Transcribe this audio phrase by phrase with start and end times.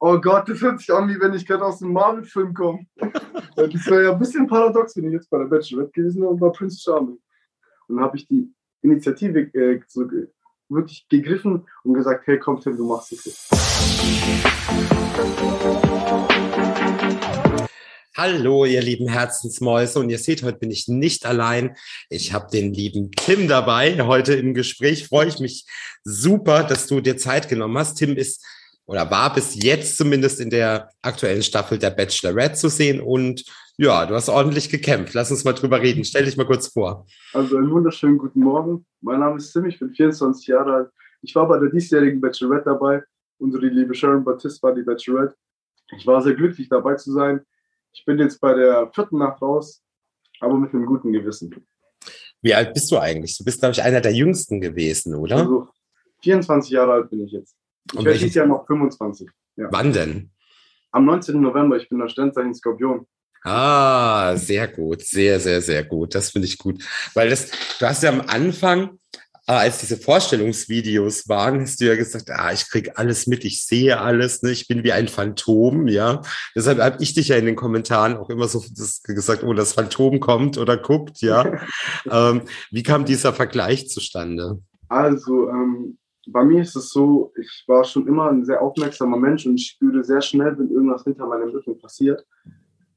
[0.00, 2.86] oh Gott, das hört sich an, wie wenn ich gerade aus einem Marvel-Film komme.
[2.96, 6.38] das wäre ja ein bisschen paradox, wenn ich jetzt bei der Bachelorette gewesen wäre und
[6.38, 7.18] bei Prince Charming.
[7.88, 10.08] Und dann habe ich die Initiative äh, so,
[10.68, 13.50] wirklich gegriffen und gesagt, hey, komm Tim, du machst es jetzt.
[18.16, 19.98] Hallo, ihr lieben Herzensmäuse.
[20.00, 21.76] Und ihr seht, heute bin ich nicht allein.
[22.10, 23.96] Ich habe den lieben Tim dabei.
[24.04, 25.66] Heute im Gespräch freue ich mich
[26.04, 27.94] super, dass du dir Zeit genommen hast.
[27.94, 28.44] Tim ist
[28.88, 33.02] oder war bis jetzt zumindest in der aktuellen Staffel der Bachelorette zu sehen.
[33.02, 33.44] Und
[33.76, 35.12] ja, du hast ordentlich gekämpft.
[35.12, 36.04] Lass uns mal drüber reden.
[36.04, 37.06] Stell dich mal kurz vor.
[37.34, 38.86] Also einen wunderschönen guten Morgen.
[39.02, 40.90] Mein Name ist Tim, ich bin 24 Jahre alt.
[41.20, 43.02] Ich war bei der diesjährigen Bachelorette dabei.
[43.36, 45.36] Unsere liebe Sharon Baptiste war die Bachelorette.
[45.98, 47.42] Ich war sehr glücklich dabei zu sein.
[47.92, 49.82] Ich bin jetzt bei der vierten Nacht raus,
[50.40, 51.54] aber mit einem guten Gewissen.
[52.40, 53.36] Wie alt bist du eigentlich?
[53.36, 55.36] Du bist, glaube ich, einer der jüngsten gewesen, oder?
[55.36, 55.68] Also
[56.22, 57.57] 24 Jahre alt bin ich jetzt.
[57.92, 59.28] Ich werde dieses Jahr noch 25.
[59.56, 59.68] Ja.
[59.70, 60.30] Wann denn?
[60.90, 61.40] Am 19.
[61.40, 61.76] November.
[61.76, 63.06] Ich bin der Sternzeichen Skorpion.
[63.44, 66.14] Ah, sehr gut, sehr, sehr, sehr gut.
[66.14, 66.82] Das finde ich gut.
[67.14, 68.98] Weil das, du hast ja am Anfang
[69.48, 73.64] äh, als diese Vorstellungsvideos waren, hast du ja gesagt, ah, ich kriege alles mit, ich
[73.64, 74.50] sehe alles, ne?
[74.50, 76.20] ich bin wie ein Phantom, ja.
[76.54, 78.62] Deshalb habe ich dich ja in den Kommentaren auch immer so
[79.04, 81.60] gesagt, oh, das Phantom kommt oder guckt, ja.
[82.10, 84.60] ähm, wie kam dieser Vergleich zustande?
[84.88, 85.96] Also, ähm,
[86.32, 89.68] bei mir ist es so, ich war schon immer ein sehr aufmerksamer Mensch und ich
[89.68, 92.26] spüre sehr schnell, wenn irgendwas hinter meinem Rücken passiert.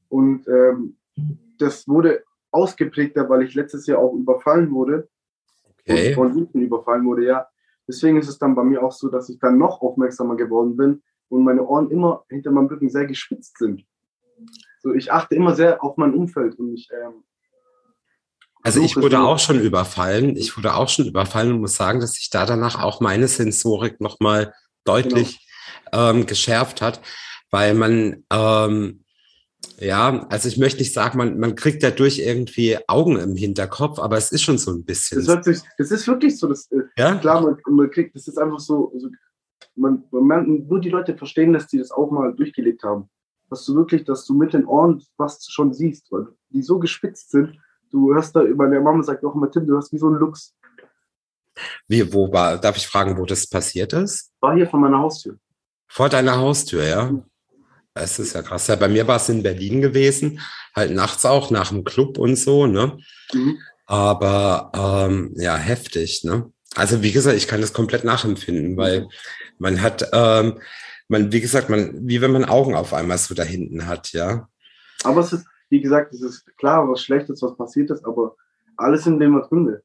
[0.08, 0.96] Und ähm,
[1.58, 5.08] das wurde ausgeprägter, weil ich letztes Jahr auch überfallen wurde
[5.82, 6.14] okay.
[6.14, 7.46] von hinten überfallen wurde, ja.
[7.88, 11.02] Deswegen ist es dann bei mir auch so, dass ich dann noch aufmerksamer geworden bin
[11.28, 13.84] und meine Ohren immer hinter meinem Rücken sehr gespitzt sind.
[14.80, 16.88] So, ich achte immer sehr auf mein Umfeld und ich.
[16.92, 17.24] Ähm,
[18.62, 20.36] also ich wurde auch schon überfallen.
[20.36, 24.00] Ich wurde auch schon überfallen und muss sagen, dass sich da danach auch meine Sensorik
[24.00, 25.46] nochmal deutlich
[25.90, 26.10] genau.
[26.10, 27.00] ähm, geschärft hat,
[27.50, 29.02] weil man ähm,
[29.78, 34.16] ja, also ich möchte nicht sagen, man, man kriegt dadurch irgendwie Augen im Hinterkopf, aber
[34.16, 35.24] es ist schon so ein bisschen.
[35.24, 36.48] Das, sich, das ist wirklich so.
[36.48, 37.16] Das, äh, ja?
[37.16, 39.08] Klar, man, man kriegt, das ist einfach so, so
[39.74, 43.08] man, man, nur die Leute verstehen, dass die das auch mal durchgelebt haben.
[43.50, 47.30] Dass du wirklich, dass du mit den Ohren was schon siehst, weil die so gespitzt
[47.30, 47.58] sind.
[47.92, 50.54] Du hörst da, meine Mama sagt auch immer, Tim, du hörst wie so ein Lux.
[51.86, 54.32] Wie, wo war, darf ich fragen, wo das passiert ist?
[54.40, 55.36] War hier vor meiner Haustür.
[55.86, 57.10] Vor deiner Haustür, ja?
[57.10, 57.24] Mhm.
[57.94, 58.68] Es ist ja krass.
[58.68, 60.40] Ja, bei mir war es in Berlin gewesen,
[60.74, 62.96] halt nachts auch nach dem Club und so, ne?
[63.34, 63.58] Mhm.
[63.84, 66.50] Aber ähm, ja, heftig, ne?
[66.74, 69.08] Also wie gesagt, ich kann das komplett nachempfinden, weil
[69.58, 70.58] man hat, ähm,
[71.08, 74.48] man, wie gesagt, man, wie wenn man Augen auf einmal so da hinten hat, ja.
[75.04, 78.36] Aber es ist, wie gesagt, es ist klar, was Schlechtes, was passiert ist, aber
[78.76, 79.78] alles in dem drin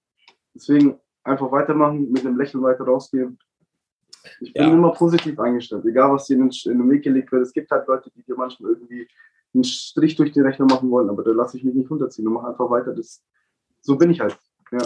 [0.53, 3.37] Deswegen einfach weitermachen, mit dem Lächeln weiter rausgehen
[4.39, 4.73] ich bin ja.
[4.73, 7.43] immer positiv eingestellt, egal was dir in, in den Weg gelegt wird.
[7.43, 9.07] Es gibt halt Leute, die dir manchmal irgendwie
[9.53, 12.33] einen Strich durch die Rechnung machen wollen, aber da lasse ich mich nicht runterziehen und
[12.33, 12.93] mache einfach weiter.
[12.93, 13.21] Das,
[13.81, 14.37] so bin ich halt.
[14.71, 14.79] Ja.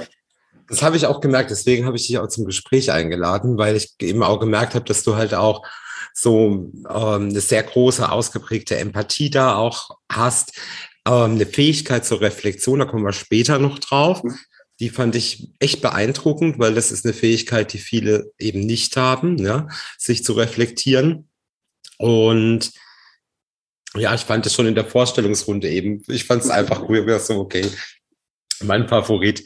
[0.68, 3.96] Das habe ich auch gemerkt, deswegen habe ich dich auch zum Gespräch eingeladen, weil ich
[4.02, 5.66] eben auch gemerkt habe, dass du halt auch
[6.14, 10.60] so ähm, eine sehr große, ausgeprägte Empathie da auch hast,
[11.08, 14.24] ähm, eine Fähigkeit zur Reflexion, da kommen wir später noch drauf.
[14.24, 14.38] Mhm.
[14.80, 19.38] Die fand ich echt beeindruckend, weil das ist eine Fähigkeit, die viele eben nicht haben,
[19.38, 19.68] ja,
[19.98, 21.30] sich zu reflektieren.
[21.98, 22.72] Und
[23.96, 27.40] ja, ich fand es schon in der Vorstellungsrunde eben, ich fand es einfach cool, so,
[27.40, 27.66] okay,
[28.64, 29.44] mein Favorit.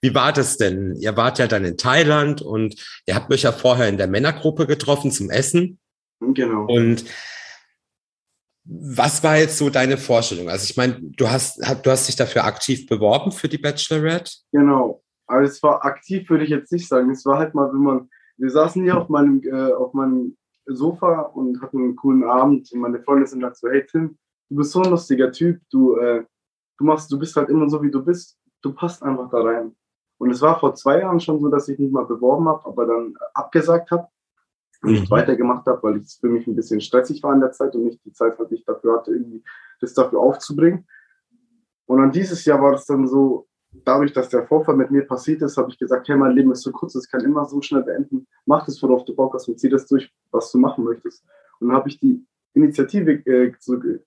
[0.00, 0.94] Wie war das denn?
[0.96, 2.76] Ihr wart ja dann in Thailand und
[3.06, 5.78] ihr habt euch ja vorher in der Männergruppe getroffen zum Essen.
[6.20, 6.66] Genau.
[6.66, 7.04] Und
[8.70, 10.50] was war jetzt so deine Vorstellung?
[10.50, 14.30] Also ich meine, du hast, du hast dich dafür aktiv beworben für die Bachelorette?
[14.52, 15.02] Genau.
[15.26, 17.10] Aber es war aktiv, würde ich jetzt nicht sagen.
[17.10, 20.36] Es war halt mal, wenn man, wir saßen hier auf meinem, äh, auf meinem
[20.66, 24.18] Sofa und hatten einen coolen Abend und meine Freunde sind halt so, hey Tim,
[24.50, 26.24] du bist so ein lustiger Typ, du, äh,
[26.78, 29.74] du machst, du bist halt immer so, wie du bist, du passt einfach da rein.
[30.18, 32.86] Und es war vor zwei Jahren schon so, dass ich mich mal beworben habe, aber
[32.86, 34.08] dann abgesagt habe
[34.82, 35.10] nicht mhm.
[35.10, 38.04] weitergemacht habe, weil es für mich ein bisschen stressig war in der Zeit und nicht
[38.04, 39.42] die Zeit, die ich dafür hatte, irgendwie
[39.80, 40.86] das dafür aufzubringen.
[41.86, 43.48] Und dann dieses Jahr war es dann so,
[43.84, 46.62] dadurch, dass der Vorfall mit mir passiert ist, habe ich gesagt, hey, mein Leben ist
[46.62, 48.26] so kurz, es kann immer so schnell beenden.
[48.46, 51.24] Mach das, worauf du Bock hast und zieh das durch, was du machen möchtest.
[51.60, 52.24] Und dann habe ich die
[52.54, 54.00] Initiative äh, äh,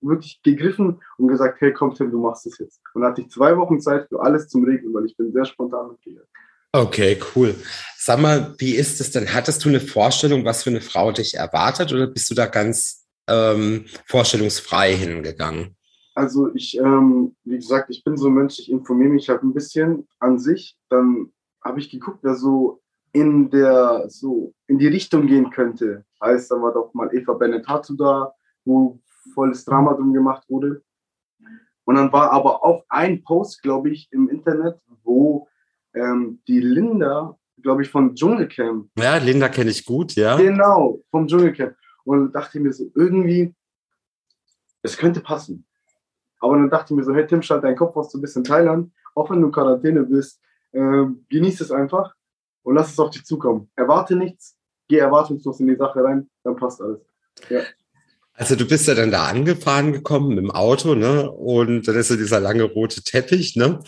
[0.00, 2.80] wirklich gegriffen und gesagt, hey, komm Tim, du machst das jetzt.
[2.94, 5.44] Und dann hatte ich zwei Wochen Zeit für alles zum Regeln, weil ich bin sehr
[5.44, 6.28] spontan mitgegangen.
[6.72, 7.54] Okay, cool.
[7.96, 9.32] Sag mal, wie ist es denn?
[9.32, 13.06] Hattest du eine Vorstellung, was für eine Frau dich erwartet oder bist du da ganz
[13.26, 15.76] ähm, vorstellungsfrei hingegangen?
[16.14, 19.54] Also ich, ähm, wie gesagt, ich bin so ein Mensch, ich informiere mich halt ein
[19.54, 20.76] bisschen an sich.
[20.90, 21.32] Dann
[21.62, 22.82] habe ich geguckt, wer so
[23.12, 26.04] in der, so, in die Richtung gehen könnte.
[26.22, 28.34] Heißt, dann war doch mal Eva Benetatu da,
[28.64, 29.00] wo
[29.32, 30.82] volles Drama drum gemacht wurde.
[31.84, 35.48] Und dann war aber auch ein Post, glaube ich, im Internet, wo
[35.94, 38.90] ähm, die Linda, glaube ich, von Dschungelcamp.
[38.98, 40.36] Ja, Linda kenne ich gut, ja.
[40.36, 41.74] Genau, vom Dschungelcamp.
[42.04, 43.54] Und dachte mir so, irgendwie,
[44.82, 45.66] es könnte passen.
[46.40, 48.44] Aber dann dachte ich mir so, hey Tim, schalt deinen Kopf aus, du bist in
[48.44, 50.40] Thailand, auch wenn du in Quarantäne bist,
[50.72, 52.14] äh, genieß es einfach
[52.62, 53.70] und lass es auf dich zukommen.
[53.74, 54.56] Erwarte nichts,
[54.88, 57.00] geh erwartungslos in die Sache rein, dann passt alles.
[57.48, 57.60] Ja.
[58.34, 61.28] Also du bist ja dann da angefahren gekommen mit dem Auto, ne?
[61.28, 63.80] Und dann ist so dieser lange rote Teppich, ne?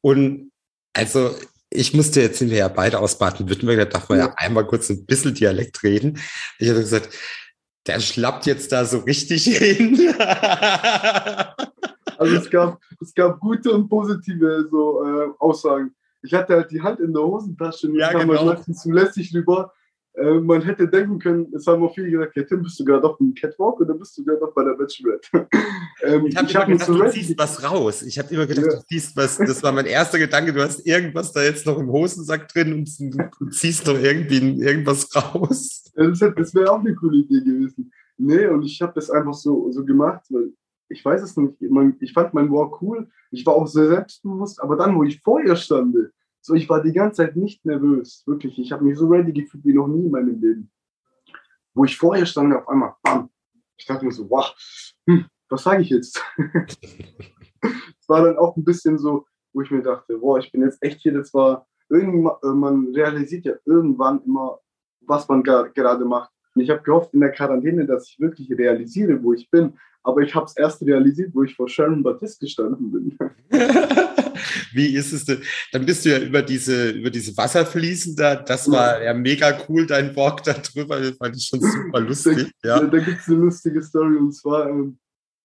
[0.00, 0.50] Und
[0.96, 1.34] also
[1.70, 4.26] ich musste jetzt sind wir ja beide aus Baden-Württemberg, da darf man ja.
[4.26, 6.18] ja einmal kurz ein bisschen Dialekt reden.
[6.58, 7.10] Ich habe gesagt,
[7.86, 10.14] der schlappt jetzt da so richtig hin.
[12.16, 15.94] also es gab, es gab gute und positive so äh, Aussagen.
[16.22, 18.46] Ich hatte halt die Hand in der Hosentasche und ja, kam genau.
[18.46, 19.72] meistens zu lässig rüber.
[20.16, 23.06] Äh, man hätte denken können, es haben auch viele gesagt, ja Tim, bist du gerade
[23.06, 25.28] auf dem Catwalk oder bist du gerade noch bei der Bachelorette?
[26.04, 28.02] ähm, ich habe hab immer gedacht, du ziehst was raus.
[28.02, 28.76] Ich habe immer gedacht, ja.
[28.76, 31.90] du ziehst was, das war mein erster Gedanke, du hast irgendwas da jetzt noch im
[31.90, 32.88] Hosensack drin und
[33.40, 35.92] du ziehst doch irgendwie irgendwas raus.
[35.94, 37.92] Das, das wäre auch eine coole Idee gewesen.
[38.16, 40.52] Nee, und ich habe das einfach so, so gemacht, weil
[40.88, 41.54] ich weiß es nicht.
[42.00, 43.08] Ich fand mein Walk cool.
[43.30, 46.12] Ich war auch sehr selbstbewusst, aber dann, wo ich vor ihr stande,
[46.46, 48.22] so, ich war die ganze Zeit nicht nervös.
[48.24, 48.56] Wirklich.
[48.58, 50.70] Ich habe mich so ready gefühlt wie noch nie in meinem Leben.
[51.74, 53.30] Wo ich vorher stand, auf einmal, bam.
[53.76, 54.54] Ich dachte mir so, wow,
[55.06, 56.22] hm, was sage ich jetzt?
[57.98, 60.80] Es war dann auch ein bisschen so, wo ich mir dachte, boah, ich bin jetzt
[60.80, 64.60] echt hier, das war, irgendwann, äh, man realisiert ja irgendwann immer,
[65.00, 66.30] was man gerade macht.
[66.54, 69.76] Und ich habe gehofft in der Quarantäne, dass ich wirklich realisiere, wo ich bin.
[70.06, 73.18] Aber ich habe es erst realisiert, wo ich vor Sharon Baptiste gestanden bin.
[74.72, 75.42] Wie ist es denn?
[75.72, 78.36] Dann bist du ja über diese, über diese Wasserfließen da.
[78.36, 81.00] Das war ja mega cool, dein Walk da drüber.
[81.00, 82.52] Das fand ich schon super lustig.
[82.62, 82.78] Ja.
[82.78, 84.96] Da, da gibt es eine lustige Story und zwar, ähm,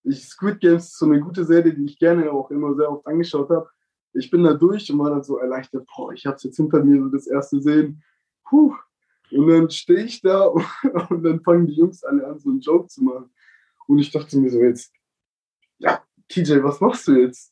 [0.04, 3.08] ich, Squid Games ist so eine gute Serie, die ich gerne auch immer sehr oft
[3.08, 3.68] angeschaut habe.
[4.13, 6.84] Ich bin da durch und war dann so erleichtert, boah, ich habe es jetzt hinter
[6.84, 8.04] mir, so das erste Sehen.
[8.48, 8.75] Puh.
[9.31, 10.66] Und dann stehe ich da und,
[11.10, 13.31] und dann fangen die Jungs alle an, so einen Joke zu machen.
[13.88, 14.94] Und ich dachte mir so jetzt,
[15.80, 17.51] ja, TJ, was machst du jetzt?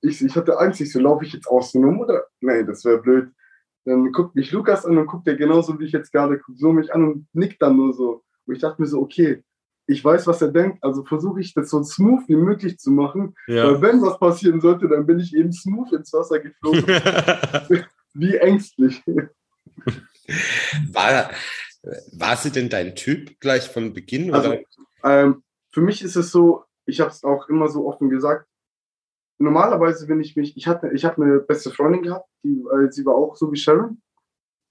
[0.00, 2.26] ich, ich hatte Angst, ich so, laufe ich jetzt rum oder?
[2.40, 3.30] Nein, das wäre blöd.
[3.84, 6.72] Dann guckt mich Lukas an und guckt er genauso wie ich jetzt gerade, guckt so
[6.72, 8.24] mich an und nickt dann nur so.
[8.46, 9.44] Und ich dachte mir so, okay,
[9.88, 13.34] ich weiß, was er denkt, also versuche ich das so smooth wie möglich zu machen.
[13.46, 13.66] Ja.
[13.66, 16.84] Weil wenn was passieren sollte, dann bin ich eben smooth ins Wasser geflogen.
[18.14, 19.02] wie ängstlich.
[20.92, 21.30] War,
[22.12, 24.34] war sie denn dein Typ gleich von Beginn?
[24.34, 24.56] Also,
[25.04, 25.44] ähm,
[25.76, 28.48] für mich ist es so, ich habe es auch immer so offen gesagt,
[29.36, 33.04] normalerweise, wenn ich mich, ich hatte, ich habe eine beste Freundin gehabt, die, äh, sie
[33.04, 34.00] war auch so wie Sharon.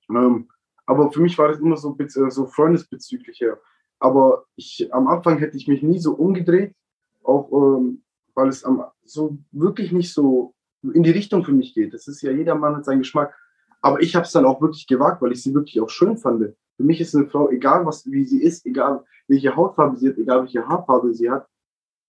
[0.09, 0.49] Ähm,
[0.87, 3.59] aber für mich war das immer so, äh, so freundesbezüglicher.
[3.99, 6.73] Aber ich, am Anfang hätte ich mich nie so umgedreht,
[7.21, 8.01] auch ähm,
[8.33, 11.93] weil es am, so wirklich nicht so in die Richtung für mich geht.
[11.93, 13.37] Das ist ja jeder Mann hat seinen Geschmack.
[13.79, 16.55] Aber ich habe es dann auch wirklich gewagt, weil ich sie wirklich auch schön fand.
[16.77, 20.17] Für mich ist eine Frau, egal was, wie sie ist, egal welche Hautfarbe sie hat,
[20.17, 21.47] egal welche Haarfarbe sie hat,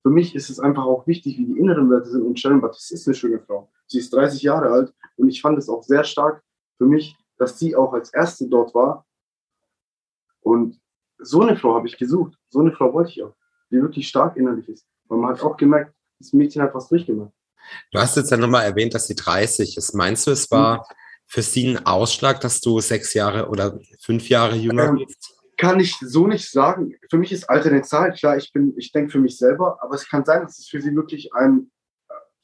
[0.03, 2.23] für mich ist es einfach auch wichtig, wie die inneren Werte sind.
[2.23, 3.71] Und Sharon Baptiste ist eine schöne Frau.
[3.89, 6.45] Sie ist 30 Jahre alt und ich fand es auch sehr stark
[6.79, 9.05] für mich, dass sie auch als Erste dort war.
[10.43, 10.81] Und
[11.19, 12.39] so eine Frau habe ich gesucht.
[12.51, 13.35] So eine Frau wollte ich auch,
[13.70, 14.87] die wirklich stark innerlich ist.
[15.08, 17.32] Und man hat auch gemerkt, das Mädchen hat was durchgemacht.
[17.91, 19.93] Du hast jetzt ja nochmal erwähnt, dass sie 30 ist.
[19.93, 20.82] Meinst du, es war mhm.
[21.27, 25.37] Für sie ein Ausschlag, dass du sechs Jahre oder fünf Jahre jünger ähm, bist?
[25.56, 26.95] kann ich so nicht sagen.
[27.11, 28.13] Für mich ist Alter eine Zahl.
[28.13, 30.81] Klar, ich bin, ich denke für mich selber, aber es kann sein, dass es für
[30.81, 31.71] sie wirklich ein,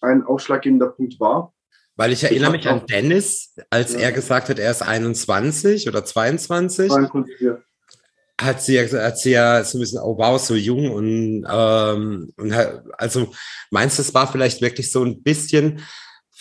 [0.00, 1.52] ein ausschlaggebender Punkt war.
[1.96, 4.00] Weil ich erinnere ich mich an Dennis, als ja.
[4.00, 6.90] er gesagt hat, er ist 21 oder 22.
[6.90, 7.58] 22 ja.
[8.40, 12.52] Hat sie, hat sie ja so ein bisschen, oh wow, so jung und, ähm, und
[12.96, 13.32] also
[13.70, 15.82] meinst du, es war vielleicht wirklich so ein bisschen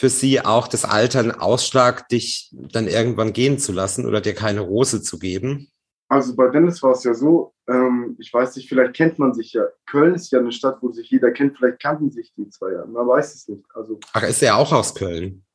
[0.01, 4.33] für sie auch das Alter ein Ausschlag, dich dann irgendwann gehen zu lassen oder dir
[4.33, 5.69] keine Rose zu geben?
[6.07, 9.53] Also bei Dennis war es ja so, ähm, ich weiß nicht, vielleicht kennt man sich
[9.53, 9.61] ja.
[9.85, 12.83] Köln ist ja eine Stadt, wo sich jeder kennt, vielleicht kannten sich die zwei ja.
[12.87, 13.63] Man weiß es nicht.
[13.75, 15.45] Also, Ach, ist er auch aus Köln?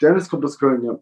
[0.00, 0.98] Dennis kommt aus Köln, ja.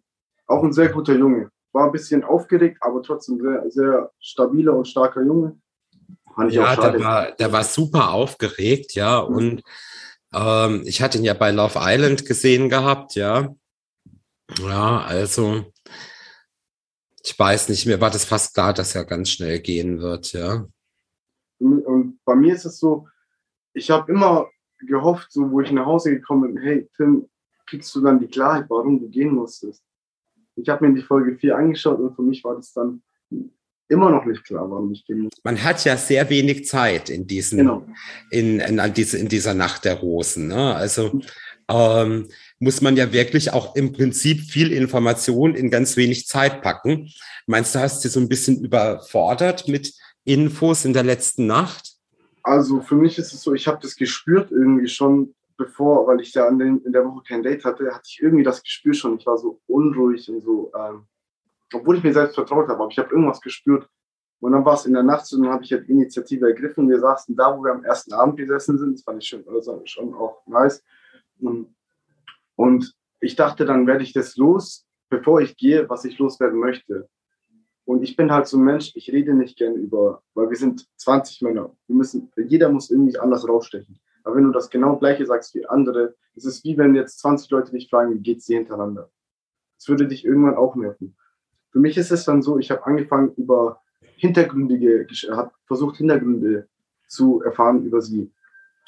[0.47, 1.50] Auch ein sehr guter Junge.
[1.73, 5.59] War ein bisschen aufgeregt, aber trotzdem sehr, sehr stabiler und starker Junge.
[6.50, 9.26] Ja, der war, der war super aufgeregt, ja.
[9.26, 9.37] Mhm.
[9.37, 9.62] Und
[10.33, 13.55] ähm, ich hatte ihn ja bei Love Island gesehen gehabt, ja.
[14.59, 15.73] Ja, also
[17.23, 20.67] ich weiß nicht, mir war das fast klar, dass er ganz schnell gehen wird, ja.
[21.59, 23.07] Und bei mir ist es so,
[23.75, 27.29] ich habe immer gehofft, so wo ich nach Hause gekommen bin, hey Tim,
[27.67, 29.85] kriegst du dann die Klarheit, warum du gehen musstest?
[30.63, 33.03] ich habe mir die Folge 4 angeschaut und für mich war das dann
[33.91, 35.33] immer noch nicht klar, warum ich gehen muss.
[35.43, 37.87] Man hat ja sehr wenig Zeit in diesen, genau.
[38.31, 40.49] in, in, in, diese, in dieser Nacht der Rosen.
[40.49, 40.75] Ne?
[40.75, 41.21] Also
[41.69, 42.29] ähm,
[42.59, 47.11] muss man ja wirklich auch im Prinzip viel Information in ganz wenig Zeit packen.
[47.47, 49.93] Meinst du, hast du so ein bisschen überfordert mit
[50.25, 51.97] Infos in der letzten Nacht?
[52.43, 56.33] Also für mich ist es so, ich habe das gespürt irgendwie schon bevor, weil ich
[56.33, 59.19] ja in, den, in der Woche kein Date hatte, hatte ich irgendwie das Gespür schon.
[59.19, 61.05] Ich war so unruhig und so, ähm,
[61.73, 63.89] obwohl ich mir selbst vertraut habe, aber ich habe irgendwas gespürt.
[64.41, 66.89] Und dann war es in der Nacht und dann habe ich halt Initiative ergriffen.
[66.89, 68.95] Wir saßen da, wo wir am ersten Abend gesessen sind.
[68.95, 70.83] Das fand ich schon, also schon auch nice.
[72.57, 77.07] Und, ich dachte, dann werde ich das los, bevor ich gehe, was ich loswerden möchte.
[77.85, 80.87] Und ich bin halt so ein Mensch, ich rede nicht gern über, weil wir sind
[80.97, 81.77] 20 Männer.
[81.87, 84.00] Wir müssen, jeder muss irgendwie anders rausstechen.
[84.23, 87.50] Aber wenn du das genau gleiche sagst wie andere, es ist wie wenn jetzt 20
[87.50, 89.11] Leute dich fragen, wie geht's dir hintereinander?
[89.77, 91.17] Das würde dich irgendwann auch nerven.
[91.71, 93.81] Für mich ist es dann so, ich habe angefangen über
[94.17, 96.69] hintergründige, habe versucht Hintergründe
[97.09, 98.31] zu erfahren über sie,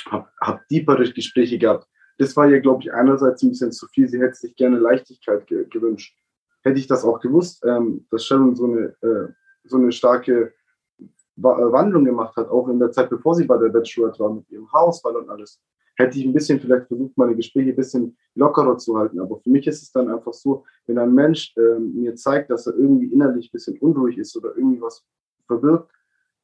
[0.07, 1.89] habe hab deepere Gespräche gehabt.
[2.19, 4.09] Das war ihr, glaube ich, einerseits ein bisschen zu viel.
[4.09, 6.17] Sie hätte sich gerne Leichtigkeit ge gewünscht.
[6.62, 9.33] Hätte ich das auch gewusst, ähm, dass Sharon so eine, äh,
[9.65, 10.53] so eine starke
[11.01, 11.05] äh,
[11.37, 14.71] Wandlung gemacht hat, auch in der Zeit, bevor sie bei der Bachelorette war, mit ihrem
[14.73, 15.61] Hausball und alles,
[15.97, 19.21] hätte ich ein bisschen vielleicht versucht, meine Gespräche ein bisschen lockerer zu halten.
[19.21, 22.67] Aber für mich ist es dann einfach so, wenn ein Mensch äh, mir zeigt, dass
[22.67, 25.05] er irgendwie innerlich ein bisschen unruhig ist oder irgendwie was
[25.47, 25.91] verbirgt,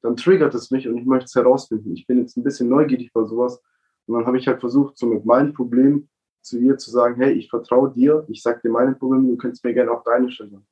[0.03, 1.93] dann triggert es mich und ich möchte es herausfinden.
[1.93, 3.61] Ich bin jetzt ein bisschen neugierig bei sowas.
[4.07, 6.09] Und dann habe ich halt versucht, so mit meinem Problem
[6.43, 9.65] zu ihr zu sagen, hey, ich vertraue dir, ich sage dir meine Probleme, du könntest
[9.65, 10.67] mir gerne auch deine stellen.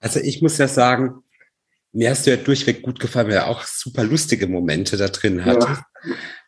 [0.00, 1.23] Also ich muss ja sagen,
[1.94, 5.44] mir hast du ja durchweg gut gefallen, weil er auch super lustige Momente da drin
[5.44, 5.62] hat.
[5.62, 5.86] Ja.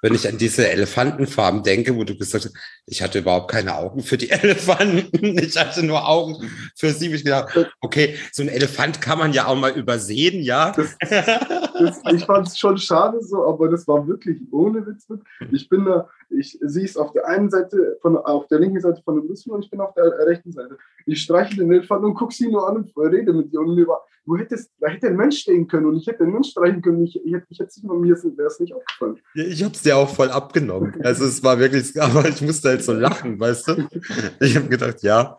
[0.02, 4.02] Wenn ich an diese Elefantenfarben denke, wo du gesagt hast, ich hatte überhaupt keine Augen
[4.02, 7.14] für die Elefanten, ich hatte nur Augen für sie.
[7.14, 10.72] Ich gedacht, okay, so ein Elefant kann man ja auch mal übersehen, ja.
[10.72, 10.96] Das,
[11.78, 15.06] das, ich fand es schon schade so, aber das war wirklich ohne Witz.
[15.52, 19.02] Ich bin da, ich, sie ist auf der einen Seite, von, auf der linken Seite
[19.02, 20.78] von dem Müssen und ich bin auf der rechten Seite.
[21.06, 24.04] Ich streiche den Elefanten und gucke sie nur an und rede mit ihr und war,
[24.26, 27.04] du hättest, da hätte ein Mensch stehen können und ich hätte den Mensch streichen können.
[27.04, 29.18] Ich, ich, ich hätte es mir wäre es nicht aufgefallen.
[29.34, 30.94] Ja, ich habe es dir auch voll abgenommen.
[31.02, 33.88] Also es war wirklich, aber ich musste halt so lachen, weißt du?
[34.40, 35.38] Ich habe gedacht, ja,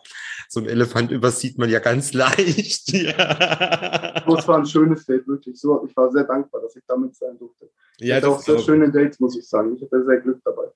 [0.50, 2.92] so ein Elefant übersieht man ja ganz leicht.
[2.94, 4.24] Ja.
[4.26, 5.60] Das war ein schönes Date, wirklich.
[5.60, 7.70] So, ich war sehr dankbar, dass ich damit sein durfte.
[7.98, 9.76] Ich ja, hatte auch sehr schöne Dates, muss ich sagen.
[9.76, 10.68] Ich hatte sehr Glück dabei.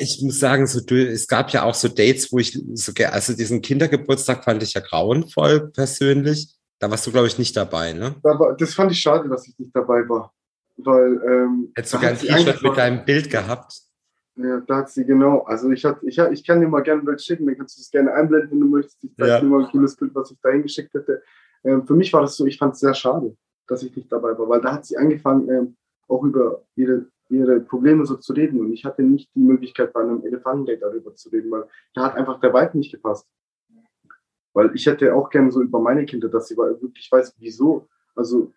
[0.00, 3.34] Ich muss sagen, so du, es gab ja auch so Dates, wo ich so, also
[3.34, 6.54] diesen Kindergeburtstag fand ich ja grauenvoll persönlich.
[6.78, 8.14] Da warst du, glaube ich, nicht dabei, ne?
[8.58, 10.32] das fand ich schade, dass ich nicht dabei war.
[10.76, 13.83] Weil, ähm, Hättest du ein T-Shirt mit deinem Bild gehabt?
[14.36, 15.42] Ja, da hat sie genau.
[15.42, 17.80] Also ich, hat, ich, ich kann dir mal gerne ein Bild schicken, dann kannst du
[17.80, 19.02] das gerne einblenden, wenn du möchtest.
[19.04, 19.40] Ich zeige ja.
[19.40, 21.22] dir mal ein cooles Bild, was ich da hingeschickt hätte.
[21.62, 23.36] Ähm, für mich war das so, ich fand es sehr schade,
[23.68, 25.76] dass ich nicht dabei war, weil da hat sie angefangen, ähm,
[26.08, 28.60] auch über ihre, ihre Probleme so zu reden.
[28.60, 31.64] Und ich hatte nicht die Möglichkeit, bei einem Elefantendate darüber zu reden, weil
[31.94, 33.28] da hat einfach der Vibe nicht gepasst.
[34.52, 38.52] Weil ich hätte auch gerne so über meine Kinder, dass sie wirklich weiß, wieso, also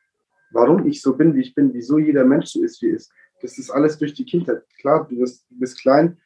[0.51, 3.12] warum ich so bin, wie ich bin, wieso jeder Mensch so ist, wie er ist.
[3.41, 4.63] Das ist alles durch die Kindheit.
[4.79, 6.17] Klar, du bist, du bist klein,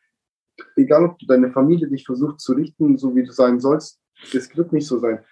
[0.76, 4.00] egal ob du deine Familie dich versucht zu richten, so wie du sein sollst,
[4.34, 5.24] das wird nicht so sein.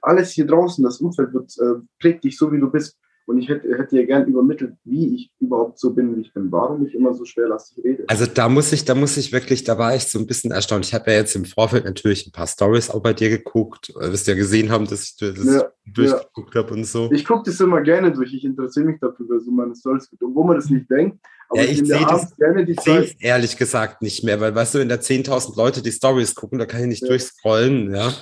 [0.00, 2.98] Alles hier draußen, das Umfeld wird, äh, prägt dich so, wie du bist.
[3.26, 6.52] Und ich hätte, hätte ihr gern übermittelt, wie ich überhaupt so bin, wie ich bin,
[6.52, 8.04] warum ich immer so schwerlastig rede.
[8.06, 10.84] Also da muss ich, da muss ich wirklich, da war ich so ein bisschen erstaunt.
[10.84, 14.26] Ich habe ja jetzt im Vorfeld natürlich ein paar Stories auch bei dir geguckt, wirst
[14.26, 16.62] ja gesehen haben, dass ich das ja, durchgeguckt ja.
[16.62, 17.10] habe und so.
[17.12, 20.56] Ich gucke das immer gerne durch, ich interessiere mich dafür, so meine Stories, obwohl man
[20.56, 21.18] das nicht denkt.
[21.48, 23.16] Aber ja, ich, ich sehe das gerne die Zeit.
[23.20, 26.66] ehrlich gesagt nicht mehr, weil weißt du, wenn da 10.000 Leute die Stories gucken, da
[26.66, 27.08] kann ich nicht ja.
[27.08, 28.12] durchscrollen, ja.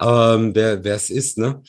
[0.00, 1.60] Ähm, wer es ist, ne?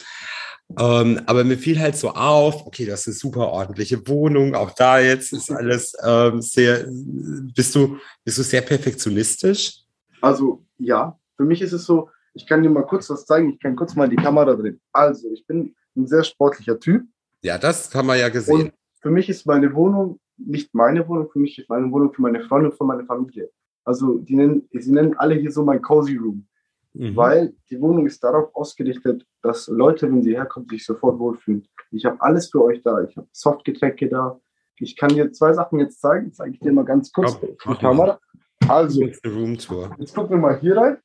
[0.78, 4.72] Ähm, aber mir fiel halt so auf, okay, das ist eine super ordentliche Wohnung, auch
[4.72, 9.84] da jetzt ist alles ähm, sehr, bist du, bist du sehr perfektionistisch?
[10.22, 13.60] Also ja, für mich ist es so, ich kann dir mal kurz was zeigen, ich
[13.60, 14.80] kann kurz mal die Kamera drehen.
[14.92, 17.04] Also, ich bin ein sehr sportlicher Typ.
[17.42, 18.62] Ja, das haben wir ja gesehen.
[18.62, 22.22] Und für mich ist meine Wohnung nicht meine Wohnung, für mich ist meine Wohnung für
[22.22, 23.50] meine Freunde und für meine Familie.
[23.84, 26.48] Also, die nennen, sie nennen alle hier so mein Cozy Room.
[26.94, 27.16] Mhm.
[27.16, 31.68] Weil die Wohnung ist darauf ausgerichtet, dass Leute, wenn sie herkommen, sich sofort wohlfühlen.
[31.92, 33.02] Ich habe alles für euch da.
[33.04, 34.40] Ich habe Softgetränke da.
[34.78, 36.34] Ich kann dir zwei Sachen jetzt zeigen.
[36.34, 38.20] Zeige ich dir mal ganz kurz die Kamera.
[38.68, 40.98] Also, jetzt gucken wir mal hier rein.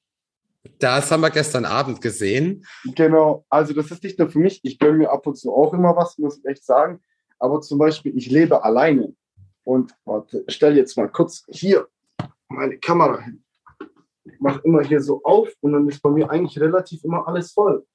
[0.79, 2.65] Das haben wir gestern Abend gesehen.
[2.95, 4.61] Genau, also das ist nicht nur für mich.
[4.63, 7.01] Ich gönne mir ab und zu auch immer was, muss ich echt sagen.
[7.39, 9.15] Aber zum Beispiel, ich lebe alleine.
[9.65, 11.87] Und warte, stell jetzt mal kurz hier
[12.49, 13.44] meine Kamera hin.
[14.39, 17.87] Mache immer hier so auf und dann ist bei mir eigentlich relativ immer alles voll.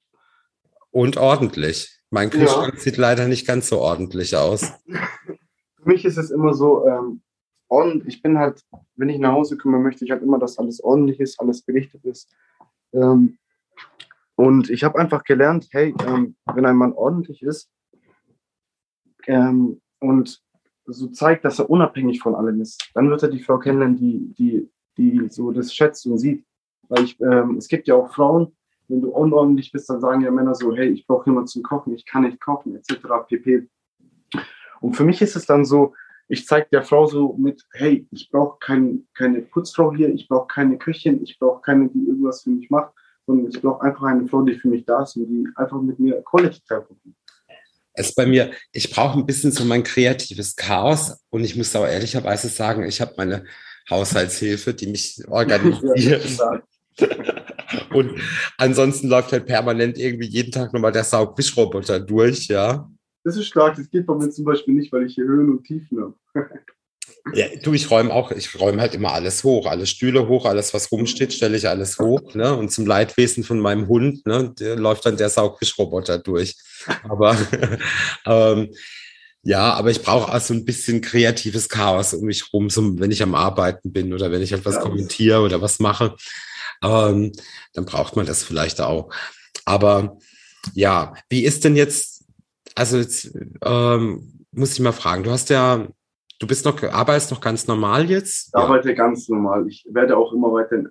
[0.90, 2.00] Und ordentlich.
[2.10, 2.80] Mein Kühlschrank ja.
[2.80, 4.72] sieht leider nicht ganz so ordentlich aus.
[4.86, 7.22] Für mich ist es immer so, ähm,
[7.70, 8.16] ordentlich.
[8.16, 8.62] Ich bin halt,
[8.96, 12.04] wenn ich nach Hause komme, möchte ich halt immer, dass alles ordentlich ist, alles gerichtet
[12.04, 12.30] ist.
[12.92, 13.38] Ähm,
[14.34, 17.70] und ich habe einfach gelernt, hey, ähm, wenn ein Mann ordentlich ist
[19.26, 20.42] ähm, und
[20.86, 24.34] so zeigt, dass er unabhängig von allem ist, dann wird er die Frau kennenlernen, die,
[24.34, 26.44] die, die so das schätzt und sieht.
[26.88, 28.52] Weil ich, ähm, es gibt ja auch Frauen,
[28.88, 31.94] wenn du unordentlich bist, dann sagen ja Männer so, hey, ich brauche jemanden zum Kochen,
[31.94, 32.98] ich kann nicht kochen, etc.
[33.28, 33.68] pp.
[34.80, 35.94] Und für mich ist es dann so,
[36.28, 40.48] ich zeige der Frau so mit, hey, ich brauche kein, keine Putzfrau hier, ich brauche
[40.48, 42.92] keine Köchin, ich brauche keine, die irgendwas für mich macht,
[43.26, 45.98] sondern ich brauche einfach eine Frau, die für mich da ist und die einfach mit
[45.98, 47.16] mir Quality Time verbringt.
[47.92, 51.86] Es bei mir, ich brauche ein bisschen so mein kreatives Chaos und ich muss auch
[51.86, 53.44] ehrlicherweise sagen, ich habe meine
[53.90, 56.26] Haushaltshilfe, die mich organisiert.
[57.94, 58.20] und
[58.58, 62.88] ansonsten läuft halt permanent irgendwie jeden Tag nochmal der Saugwischroboter durch, ja.
[63.24, 65.64] Das ist stark, das geht bei mir zum Beispiel nicht, weil ich hier Höhen und
[65.64, 66.14] Tiefen habe.
[67.34, 70.72] Ja, du, ich räume auch, ich räume halt immer alles hoch, alle Stühle hoch, alles,
[70.72, 72.56] was rumsteht, stelle ich alles hoch, ne?
[72.56, 76.56] Und zum Leidwesen von meinem Hund, ne, der läuft dann der Saugfischroboter durch.
[77.08, 77.36] Aber
[78.26, 78.70] ähm,
[79.42, 83.10] ja, aber ich brauche auch so ein bisschen kreatives Chaos um mich rum, so, wenn
[83.10, 84.80] ich am Arbeiten bin oder wenn ich etwas ja.
[84.82, 86.16] kommentiere oder was mache,
[86.82, 87.32] ähm,
[87.72, 89.12] dann braucht man das vielleicht auch.
[89.64, 90.18] Aber
[90.74, 92.24] ja, wie ist denn jetzt,
[92.74, 93.30] also jetzt
[93.64, 95.88] ähm, muss ich mal fragen, du hast ja
[96.40, 98.48] Du bist noch, arbeitest noch ganz normal jetzt?
[98.48, 99.68] Ich arbeite ganz normal.
[99.68, 100.84] Ich werde auch immer weiter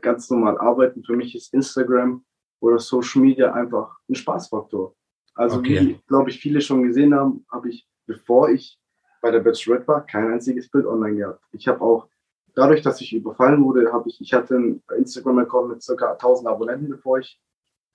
[0.00, 1.02] ganz normal arbeiten.
[1.04, 2.24] Für mich ist Instagram
[2.60, 4.94] oder Social Media einfach ein Spaßfaktor.
[5.36, 5.80] Also okay.
[5.80, 8.80] wie, glaube ich, viele schon gesehen haben, habe ich, bevor ich
[9.20, 11.44] bei der Bachelorette war, kein einziges Bild online gehabt.
[11.52, 12.08] Ich habe auch,
[12.54, 16.88] dadurch, dass ich überfallen wurde, habe ich, ich hatte einen Instagram-Account mit circa 1000 Abonnenten,
[16.88, 17.38] bevor ich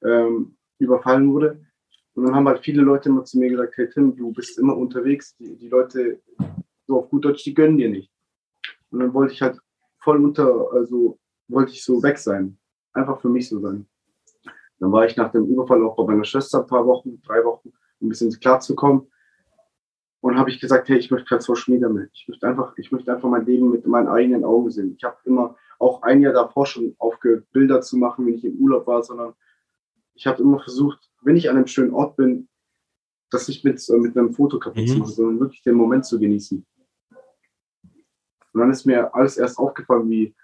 [0.04, 1.66] ähm, überfallen wurde.
[2.14, 4.78] Und dann haben halt viele Leute immer zu mir gesagt, hey Tim, du bist immer
[4.78, 6.22] unterwegs, die, die Leute
[6.86, 8.12] so auf gut Deutsch, die gönnen dir nicht.
[8.92, 9.58] Und dann wollte ich halt
[10.00, 12.58] voll unter, also wollte ich so weg sein.
[12.94, 13.88] Einfach für mich so sein.
[14.82, 17.70] Dann war ich nach dem Überfall auch bei meiner Schwester ein paar Wochen, drei Wochen,
[18.00, 19.08] um ein bisschen klarzukommen.
[20.22, 22.08] Und habe ich gesagt, hey, ich möchte kein Social Media mehr.
[22.14, 24.96] Ich möchte einfach, ich möchte einfach mein Leben mit meinen eigenen Augen sehen.
[24.98, 28.56] Ich habe immer auch ein Jahr davor schon aufgehört, Bilder zu machen, wenn ich im
[28.56, 29.34] Urlaub war, sondern
[30.16, 32.50] ich habe immer versucht, wenn ich an einem schönen Ort bin,
[33.30, 34.88] das nicht mit, mit einem Foto kaputt mhm.
[34.88, 36.66] zu machen, sondern wirklich den Moment zu genießen.
[38.54, 40.36] Und dann ist mir alles erst aufgefallen, wie,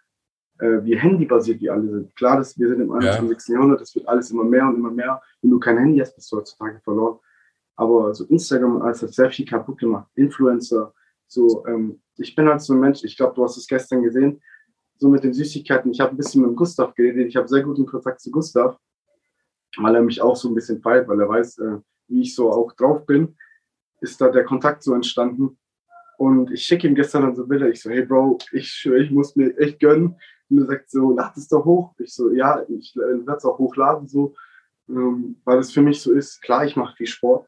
[0.60, 2.16] äh, wie handybasiert die alle sind.
[2.16, 3.50] Klar, dass wir sind im 21.
[3.50, 3.56] Ja.
[3.56, 5.22] Jahrhundert, das wird alles immer mehr und immer mehr.
[5.42, 7.20] Wenn du kein Handy hast, bist du heutzutage verloren.
[7.76, 10.10] Aber so Instagram alles hat sehr viel kaputt gemacht.
[10.16, 10.94] Influencer,
[11.28, 14.42] so, ähm, ich bin halt so ein Mensch, ich glaube, du hast es gestern gesehen,
[14.98, 15.92] so mit den Süßigkeiten.
[15.92, 18.78] Ich habe ein bisschen mit Gustav geredet, ich habe sehr guten Kontakt zu Gustav,
[19.78, 22.52] weil er mich auch so ein bisschen feiert, weil er weiß, äh, wie ich so
[22.52, 23.36] auch drauf bin,
[24.02, 25.58] ist da der Kontakt so entstanden.
[26.18, 27.70] Und ich schicke ihm gestern dann so Bilder.
[27.70, 30.16] Ich so, hey Bro, ich schwöre, ich muss mir echt gönnen.
[30.50, 31.94] Und er sagt so, lad es doch hoch.
[32.00, 34.34] Ich so, ja, ich werde es auch hochladen, so,
[34.90, 36.42] ähm, weil es für mich so ist.
[36.42, 37.48] Klar, ich mache viel Sport.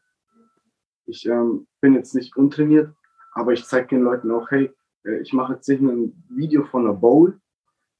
[1.06, 2.94] Ich ähm, bin jetzt nicht untrainiert,
[3.32, 4.70] aber ich zeige den Leuten auch, hey,
[5.04, 7.40] äh, ich mache jetzt nicht ein Video von einer Bowl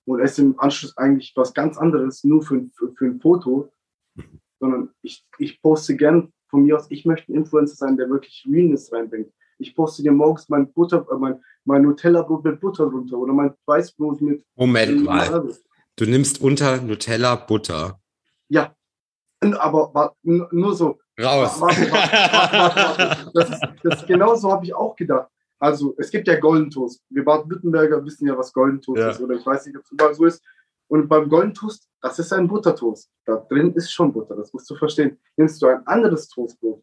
[0.05, 3.73] und esse im Anschluss eigentlich was ganz anderes, nur für, für, für ein Foto,
[4.59, 8.47] sondern ich, ich poste gern von mir aus, ich möchte ein Influencer sein, der wirklich
[8.49, 13.19] Realness reinbringt ich poste dir morgens mein Butter, äh, mein, mein Nutella-Brot mit Butter drunter
[13.19, 14.45] oder mein Weißbrot mit.
[14.57, 15.49] Moment mal.
[15.97, 18.01] Du nimmst unter Nutella Butter.
[18.49, 18.75] Ja.
[19.59, 20.99] Aber nur so.
[21.19, 21.61] Raus.
[21.61, 25.29] Warte, warte, warte, das, ist, das genau so habe ich auch gedacht.
[25.59, 27.03] Also, es gibt ja Golden Toast.
[27.11, 29.11] Wir Baden-Württemberger wissen ja, was Golden Toast ja.
[29.11, 29.21] ist.
[29.21, 30.43] Oder ich weiß nicht, ob es überall so ist.
[30.89, 33.11] Und beim Golden Toast, das ist ein Buttertoast.
[33.27, 35.19] Da drin ist schon Butter, das musst du verstehen.
[35.37, 36.83] Nimmst du ein anderes Toastbrot,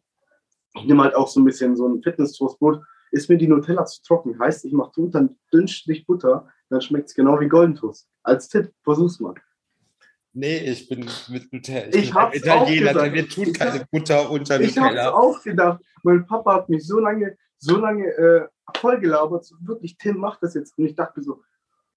[0.74, 2.82] ich nehme halt auch so ein bisschen so ein Fitness-Toastbrot.
[3.10, 4.38] Ist mir die Nutella zu trocken?
[4.38, 8.08] Heißt, ich mache drunter einen dünnen Strich Butter, dann schmeckt es genau wie Golden Toast.
[8.22, 9.34] Als Tipp, versuch's mal.
[10.34, 11.88] Nee, ich bin mit Nutella.
[11.88, 14.92] Ich, ich bin Italiener, denn wir tun keine hab, Butter unter ich Nutella.
[14.92, 15.80] Ich habe auch gedacht.
[16.02, 19.44] Mein Papa hat mich so lange, so lange äh, vollgelabert.
[19.44, 20.76] So, wirklich, Tim macht das jetzt.
[20.78, 21.42] Und ich dachte so,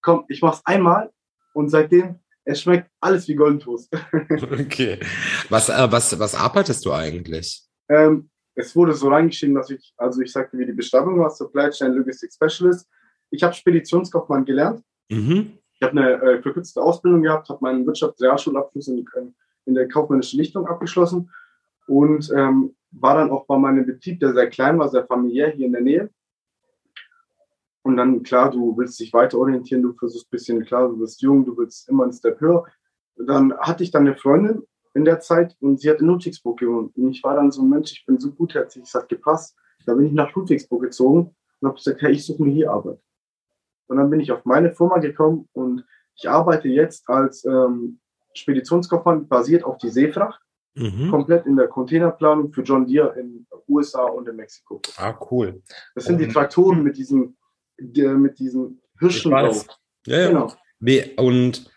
[0.02, 1.12] komm, ich mach's einmal
[1.54, 3.94] und seitdem es schmeckt alles wie Golden Toast.
[4.32, 5.00] okay.
[5.50, 7.64] Was, äh, was, was arbeitest du eigentlich?
[7.90, 11.70] Ähm, es wurde so reingeschrieben, dass ich, also ich sagte, wie die Beschreibung war, Supply
[11.70, 12.90] Chain Logistics Specialist.
[13.30, 14.84] Ich habe Speditionskaufmann gelernt.
[15.10, 15.58] Mhm.
[15.74, 19.06] Ich habe eine äh, verkürzte Ausbildung gehabt, habe meinen Wirtschaftsrealschulabschluss in,
[19.66, 21.32] in, der kaufmännischen Lichtung abgeschlossen
[21.88, 25.66] und ähm, war dann auch bei meinem Betrieb, der sehr klein war, sehr familiär hier
[25.66, 26.10] in der Nähe.
[27.84, 31.22] Und dann, klar, du willst dich weiter orientieren, du versuchst ein bisschen, klar, du bist
[31.22, 32.66] jung, du willst immer einen Step höher.
[33.16, 36.96] Dann hatte ich dann eine Freundin in der Zeit und sie hat in Ludwigsburg gewohnt.
[36.98, 39.56] Und ich war dann so ein Mensch, ich bin so gutherzig, es hat gepasst.
[39.86, 43.00] Da bin ich nach Ludwigsburg gezogen und habe gesagt, hey, ich suche mir hier Arbeit.
[43.88, 48.00] Und dann bin ich auf meine Firma gekommen und ich arbeite jetzt als ähm,
[48.34, 50.40] Speditionskaufmann basiert auf die Seefracht,
[50.76, 51.10] mhm.
[51.10, 54.82] komplett in der Containerplanung für John Deere in USA und in Mexiko.
[54.98, 55.62] Ah, cool.
[55.96, 57.38] Das sind um, die Traktoren mit diesen,
[57.78, 59.66] mit diesen Hirschen drauf.
[60.06, 60.28] Ja, ja.
[60.28, 60.54] Genau.
[60.80, 61.72] Wie, und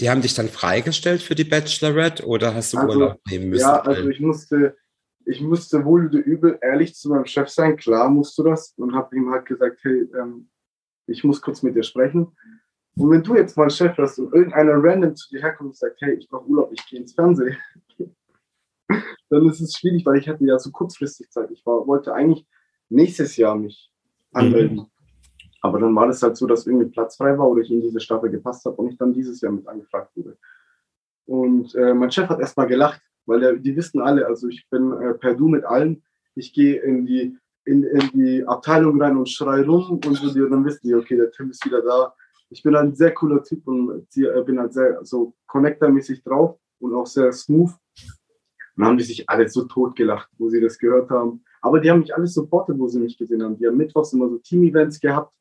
[0.00, 3.62] die haben dich dann freigestellt für die Bachelorette oder hast du also, Urlaub nehmen müssen?
[3.62, 4.76] Ja, also ich musste,
[5.24, 7.76] ich musste wohl oder übel ehrlich zu meinem Chef sein.
[7.76, 8.74] Klar musst du das.
[8.76, 10.48] Und habe ihm halt gesagt, hey, ähm,
[11.06, 12.28] ich muss kurz mit dir sprechen.
[12.96, 16.00] Und wenn du jetzt mal Chef hast und irgendeiner random zu dir herkommt und sagt,
[16.00, 17.56] hey, ich brauche Urlaub, ich gehe ins Fernsehen,
[19.30, 21.50] dann ist es schwierig, weil ich hatte ja so kurzfristig Zeit.
[21.50, 22.46] Ich war, wollte eigentlich
[22.88, 23.90] nächstes Jahr mich
[24.32, 24.76] anmelden.
[24.76, 24.86] Mhm.
[25.60, 28.00] Aber dann war das halt so, dass irgendwie Platz frei war oder ich in diese
[28.00, 30.36] Staffel gepasst habe und ich dann dieses Jahr mit angefragt wurde.
[31.26, 34.92] Und äh, mein Chef hat erstmal gelacht, weil der, die wissen alle, also ich bin
[34.92, 36.02] äh, per Du mit allen.
[36.34, 40.48] Ich gehe in die, in, in die Abteilung rein und schrei rum und so, die,
[40.48, 42.14] dann wissen die, okay, der Tim ist wieder da.
[42.50, 46.94] Ich bin ein sehr cooler Typ und äh, bin halt sehr so connectormäßig drauf und
[46.94, 47.72] auch sehr smooth.
[47.72, 47.78] Und
[48.76, 51.42] dann haben die sich alle so tot gelacht, wo sie das gehört haben.
[51.60, 53.58] Aber die haben mich alles supportet, wo sie mich gesehen haben.
[53.58, 55.34] Die haben mittwochs immer so Team-Events gehabt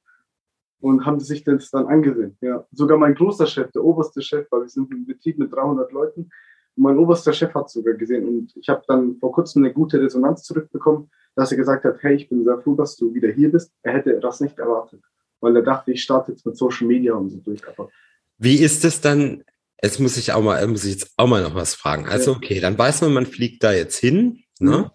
[0.79, 2.37] und haben sich das dann angesehen.
[2.41, 2.65] Ja.
[2.71, 6.29] Sogar mein großer Chef, der oberste Chef, weil wir sind im Betrieb mit 300 Leuten,
[6.77, 8.27] und mein oberster Chef hat sogar gesehen.
[8.27, 12.15] Und ich habe dann vor kurzem eine gute Resonanz zurückbekommen, dass er gesagt hat, hey,
[12.15, 13.71] ich bin sehr froh, dass du wieder hier bist.
[13.81, 15.01] Er hätte das nicht erwartet,
[15.41, 17.67] weil er dachte, ich starte jetzt mit Social Media und so durch.
[17.67, 17.89] Aber
[18.37, 19.43] Wie ist es dann?
[19.81, 22.07] Jetzt muss ich auch mal, muss ich jetzt auch mal noch was fragen.
[22.07, 24.91] Also, okay, dann weiß man, man fliegt da jetzt hin, ne?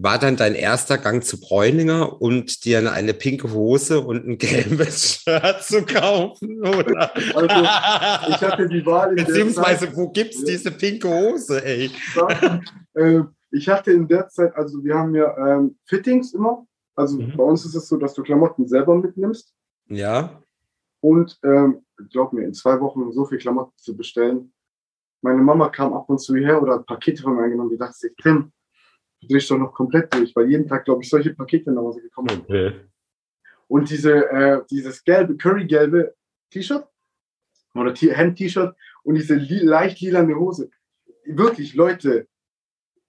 [0.00, 5.22] War dann dein erster Gang zu Bräuninger und dir eine pinke Hose und ein gelbes
[5.24, 7.12] Shirt zu kaufen, oder?
[7.34, 9.16] Also, ich hatte die Wahl.
[9.16, 10.46] Beziehungsweise, Zeit, wo gibt's ja.
[10.46, 11.90] diese pinke Hose, ey?
[12.94, 16.66] Äh, ich hatte in der Zeit, also wir haben ja ähm, Fittings immer.
[16.96, 17.36] Also mhm.
[17.36, 19.54] bei uns ist es so, dass du Klamotten selber mitnimmst.
[19.86, 20.42] Ja.
[21.00, 24.52] Und ähm, glaub mir, in zwei Wochen so viel Klamotten zu bestellen.
[25.22, 27.96] Meine Mama kam ab und zu hierher oder hat Pakete von mir eingenommen, die dachte
[27.96, 28.52] sich, Tim,
[29.20, 32.02] du drehst doch noch komplett durch, weil jeden Tag, glaube ich, solche Pakete nach Hause
[32.02, 32.42] gekommen sind.
[32.42, 32.72] Okay.
[33.66, 36.14] Und diese, äh, dieses gelbe, currygelbe
[36.50, 36.86] T-Shirt
[37.74, 40.70] oder Hemd-T-Shirt und diese li leicht lilane Hose.
[41.26, 42.26] Wirklich, Leute,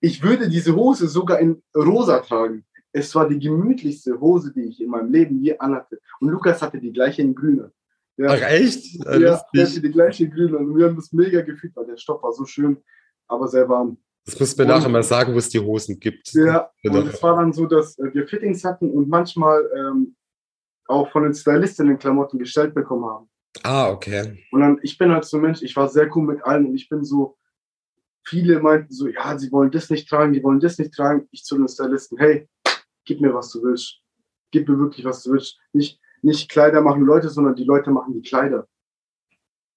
[0.02, 2.66] ich würde diese Hose sogar in rosa tragen.
[2.92, 6.00] Es war die gemütlichste Hose, die ich in meinem Leben je anhatte.
[6.20, 7.72] Und Lukas hatte die gleiche in grüne.
[8.18, 8.28] Ja.
[8.32, 8.96] Ach echt?
[9.06, 10.58] Ja, er hatte die gleiche in grüne.
[10.58, 12.78] Und wir haben das mega gefühlt, weil der Stoff war so schön,
[13.28, 13.98] aber sehr warm.
[14.26, 16.34] Das müssen wir und, nachher mal sagen, wo es die Hosen gibt.
[16.34, 17.00] Ja, genau.
[17.00, 20.16] und es war dann so, dass äh, wir Fittings hatten und manchmal ähm,
[20.88, 23.30] auch von den Stylistinnen Klamotten gestellt bekommen haben.
[23.64, 24.46] Ah, okay.
[24.52, 26.76] Und dann, ich bin halt so ein Mensch, ich war sehr cool mit allen und
[26.76, 27.38] ich bin so,
[28.26, 31.28] viele meinten so, ja, sie wollen das nicht tragen, die wollen das nicht tragen.
[31.32, 32.48] Ich zu den Stylisten, hey,
[33.06, 34.02] gib mir, was du willst.
[34.52, 35.58] Gib mir wirklich, was du willst.
[35.74, 38.68] Nicht, nicht Kleider machen Leute, sondern die Leute machen die Kleider.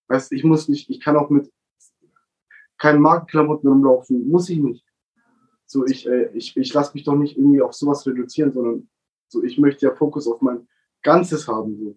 [0.09, 1.51] Weißt ich muss nicht, ich kann auch mit
[2.83, 4.85] keine Markenklamotten rumlaufen, muss ich nicht.
[5.67, 8.89] So, ich, äh, ich, ich lasse mich doch nicht irgendwie auf sowas reduzieren, sondern
[9.29, 10.67] so, ich möchte ja Fokus auf mein
[11.01, 11.77] Ganzes haben.
[11.77, 11.97] So.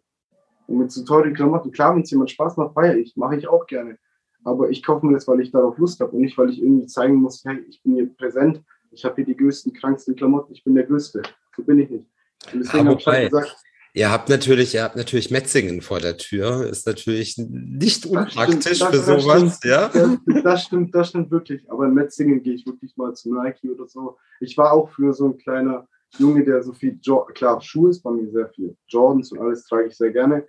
[0.67, 3.47] Und mit so teuren Klamotten, klar, wenn es jemand Spaß macht, feiere ich, mache ich
[3.47, 3.97] auch gerne.
[4.43, 6.85] Aber ich kaufe mir das, weil ich darauf Lust habe und nicht, weil ich irgendwie
[6.85, 10.63] zeigen muss, hey, ich bin hier präsent, ich habe hier die größten, kranksten Klamotten, ich
[10.63, 11.23] bin der Größte.
[11.55, 12.05] So bin ich nicht.
[12.53, 13.57] Und deswegen habe ich halt gesagt,
[13.95, 18.89] Ihr habt natürlich, ihr habt natürlich Metzingen vor der Tür, ist natürlich nicht unpraktisch das
[18.89, 19.87] stimmt, das, für sowas, das ja?
[19.87, 21.71] Das, das, stimmt, das stimmt wirklich.
[21.71, 24.17] Aber in Metzingen gehe ich wirklich mal zu Nike oder so.
[24.41, 28.03] Ich war auch für so ein kleiner Junge, der so viel, jo klar, Schuhe ist
[28.03, 28.75] bei mir sehr viel.
[28.89, 30.45] Jordans und alles trage ich sehr gerne.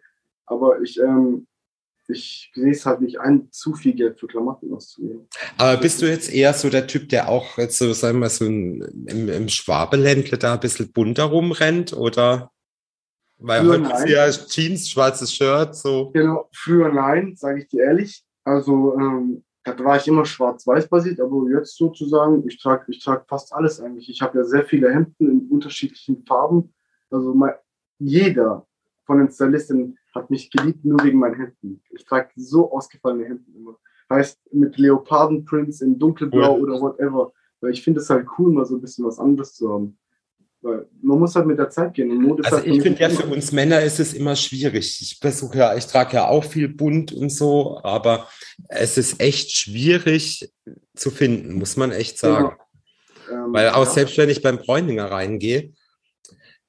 [0.46, 1.46] Aber ich, ähm,
[2.08, 5.28] ich sehe es halt nicht ein, zu viel Geld für Klamotten auszugeben.
[5.56, 8.28] Aber bist du jetzt eher so der Typ, der auch jetzt so, sagen wir mal,
[8.28, 12.50] so ein, im, im Schwabeländle da ein bisschen bunter rumrennt oder?
[13.38, 16.10] Weil früher heute ja Jeans, schwarzes Shirt, so.
[16.10, 18.24] Genau, früher nein, sage ich dir ehrlich.
[18.44, 23.28] Also, ähm, da war ich immer schwarz-weiß basiert, aber jetzt sozusagen, ich trage ich trag
[23.28, 24.08] fast alles eigentlich.
[24.08, 26.72] Ich habe ja sehr viele Hemden in unterschiedlichen Farben.
[27.10, 27.54] Also mein,
[27.98, 28.66] jeder
[29.04, 31.82] von den Stylisten hat mich geliebt, nur wegen meinen Hemden.
[31.90, 33.76] Ich trage so ausgefallene Hemden immer.
[34.08, 36.62] Heißt mit Leopardenprints in dunkelblau ja.
[36.62, 37.32] oder whatever.
[37.60, 39.98] Weil ich finde es halt cool, mal so ein bisschen was anderes zu haben.
[40.66, 42.12] Weil man muss halt mit der Zeit gehen.
[42.20, 45.00] Mode also halt ich finde ja, für uns Männer ist es immer schwierig.
[45.00, 48.26] Ich versuche ja, ich trage ja auch viel bunt und so, aber
[48.68, 50.52] es ist echt schwierig
[50.96, 52.56] zu finden, muss man echt sagen.
[53.28, 53.44] Genau.
[53.44, 53.90] Ähm, Weil auch ja.
[53.92, 55.72] selbst wenn ich beim Bräuninger reingehe,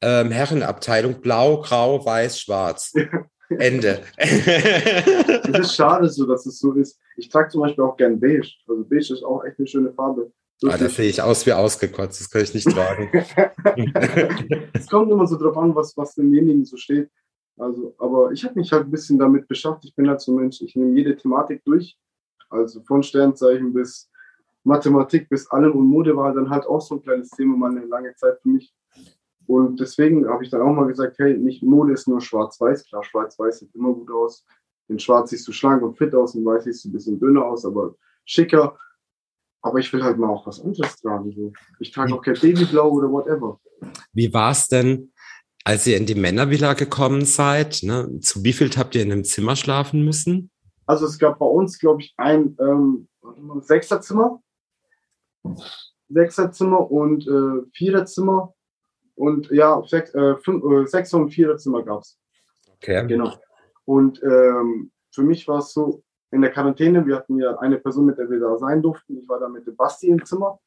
[0.02, 2.94] ähm, Herrenabteilung blau, grau, weiß, schwarz.
[3.50, 4.02] Ende.
[4.18, 7.00] Es ist schade so, dass es so ist.
[7.16, 8.48] Ich trage zum Beispiel auch gern beige.
[8.68, 10.32] Also beige ist auch echt eine schöne Farbe.
[10.64, 13.10] Ah, da sehe ich aus wie ausgekotzt, das kann ich nicht tragen.
[14.74, 17.12] es kommt immer so drauf an, was, was demjenigen so steht.
[17.58, 19.92] Also, aber ich habe mich halt ein bisschen damit beschäftigt.
[19.92, 21.98] Ich bin halt so ein Mensch, ich nehme jede Thematik durch.
[22.50, 24.10] Also von Sternzeichen bis
[24.64, 27.86] Mathematik bis allem und Mode war dann halt auch so ein kleines Thema mal eine
[27.86, 28.74] lange Zeit für mich.
[29.48, 32.86] Und deswegen habe ich dann auch mal gesagt, hey, nicht Mode ist nur schwarz-weiß.
[32.86, 34.46] Klar, schwarz-weiß sieht immer gut aus.
[34.90, 37.46] In schwarz siehst du schlank und fit aus, in weiß siehst du ein bisschen dünner
[37.46, 38.78] aus, aber schicker.
[39.68, 41.32] Aber ich will halt mal auch was anderes tragen.
[41.32, 41.54] So.
[41.80, 43.60] Ich trage auch kein Babyblau oder whatever.
[44.14, 45.12] Wie war es denn,
[45.64, 47.84] als ihr in die Männervilla gekommen seid?
[47.84, 48.20] Ne?
[48.22, 50.50] Zu wie viel habt ihr in einem Zimmer schlafen müssen?
[50.86, 53.08] Also es gab bei uns, glaube ich, ein ähm,
[53.60, 54.42] Sechserzimmer.
[56.10, 58.54] Sechserzimmer und äh, Viererzimmer
[59.16, 62.18] und ja, sechs, äh, fünf, äh, sechs und vier Zimmer gab es.
[62.76, 63.06] Okay.
[63.08, 63.34] Genau.
[63.86, 68.06] Und ähm, für mich war es so, in der Quarantäne, wir hatten ja eine Person,
[68.06, 69.18] mit der wir da sein durften.
[69.18, 70.60] Ich war da mit dem Basti im Zimmer.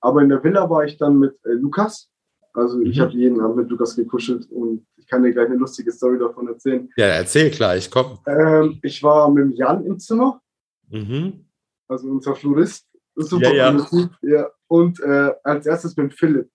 [0.00, 2.10] Aber in der Villa war ich dann mit äh, Lukas.
[2.54, 3.02] Also ich mhm.
[3.02, 6.48] habe jeden Abend mit Lukas gekuschelt und ich kann dir gleich eine lustige Story davon
[6.48, 6.88] erzählen.
[6.96, 8.18] Ja, erzähl gleich, komm.
[8.26, 10.42] Ähm, ich war mit Jan im Zimmer.
[10.88, 11.46] Mhm.
[11.88, 12.86] Also unser Florist.
[13.14, 14.10] Super ja, ja.
[14.22, 14.50] ja.
[14.66, 16.50] Und äh, als erstes mit Philipp.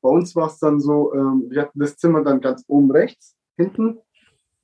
[0.00, 3.36] Bei uns war es dann so, ähm, wir hatten das Zimmer dann ganz oben rechts,
[3.56, 3.98] hinten.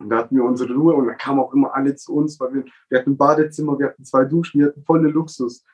[0.03, 2.55] Und da hatten wir unsere Ruhe und da kamen auch immer alle zu uns, weil
[2.55, 5.65] wir, wir hatten ein Badezimmer, wir hatten zwei Duschen, wir hatten volle Luxus.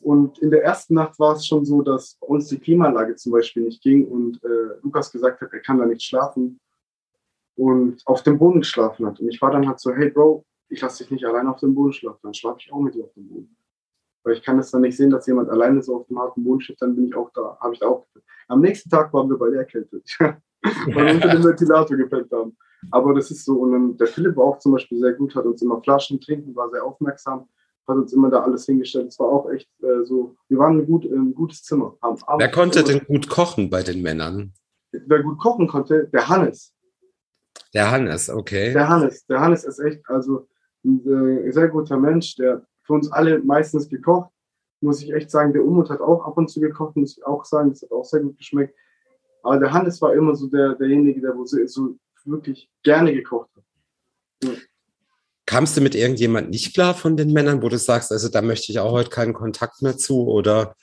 [0.00, 3.32] Und in der ersten Nacht war es schon so, dass bei uns die Klimaanlage zum
[3.32, 6.60] Beispiel nicht ging und äh, Lukas gesagt hat, er kann da nicht schlafen
[7.56, 9.20] und auf dem Boden geschlafen hat.
[9.20, 11.74] Und ich war dann halt so, hey Bro, ich lasse dich nicht allein auf dem
[11.74, 13.56] Boden schlafen, dann schlafe ich auch mit dir auf dem Boden.
[14.22, 16.60] Weil ich kann es dann nicht sehen, dass jemand alleine so auf dem harten Boden
[16.60, 18.06] steht, dann bin ich auch da, habe ich da auch.
[18.48, 20.08] Am nächsten Tag waren wir beide erkältet,
[20.64, 22.56] weil wir unter dem Ventilator gepennt haben.
[22.90, 25.44] Aber das ist so, und dann, der Philipp war auch zum Beispiel sehr gut, hat
[25.44, 27.48] uns immer Flaschen trinken, war sehr aufmerksam,
[27.86, 29.08] hat uns immer da alles hingestellt.
[29.08, 31.96] Es war auch echt äh, so, wir waren ein, gut, ein gutes Zimmer.
[32.02, 34.52] Haben, Wer konnte denn gut kochen bei den Männern?
[34.92, 36.72] Wer gut kochen konnte, der Hannes.
[37.72, 38.72] Der Hannes, okay.
[38.72, 40.46] Der Hannes, der Hannes ist echt, also
[40.84, 44.30] ein äh, sehr guter Mensch, der für uns alle meistens gekocht.
[44.80, 47.44] Muss ich echt sagen, der Umut hat auch ab und zu gekocht, muss ich auch
[47.44, 48.74] sagen, das hat auch sehr gut geschmeckt.
[49.44, 53.64] Aber der Hannes war immer so der, derjenige, der so, so wirklich gerne gekocht hat.
[54.42, 54.50] Ja.
[55.44, 58.72] Kamst du mit irgendjemand nicht klar von den Männern, wo du sagst, also da möchte
[58.72, 60.74] ich auch heute keinen Kontakt mehr zu oder?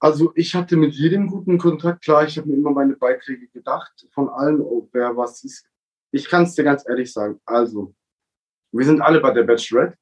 [0.00, 4.08] Also ich hatte mit jedem guten Kontakt, klar, ich habe mir immer meine Beiträge gedacht,
[4.10, 5.64] von allen, ob wer was ist.
[6.10, 7.40] Ich kann es dir ganz ehrlich sagen.
[7.44, 7.94] Also,
[8.72, 9.96] wir sind alle bei der Bachelorette.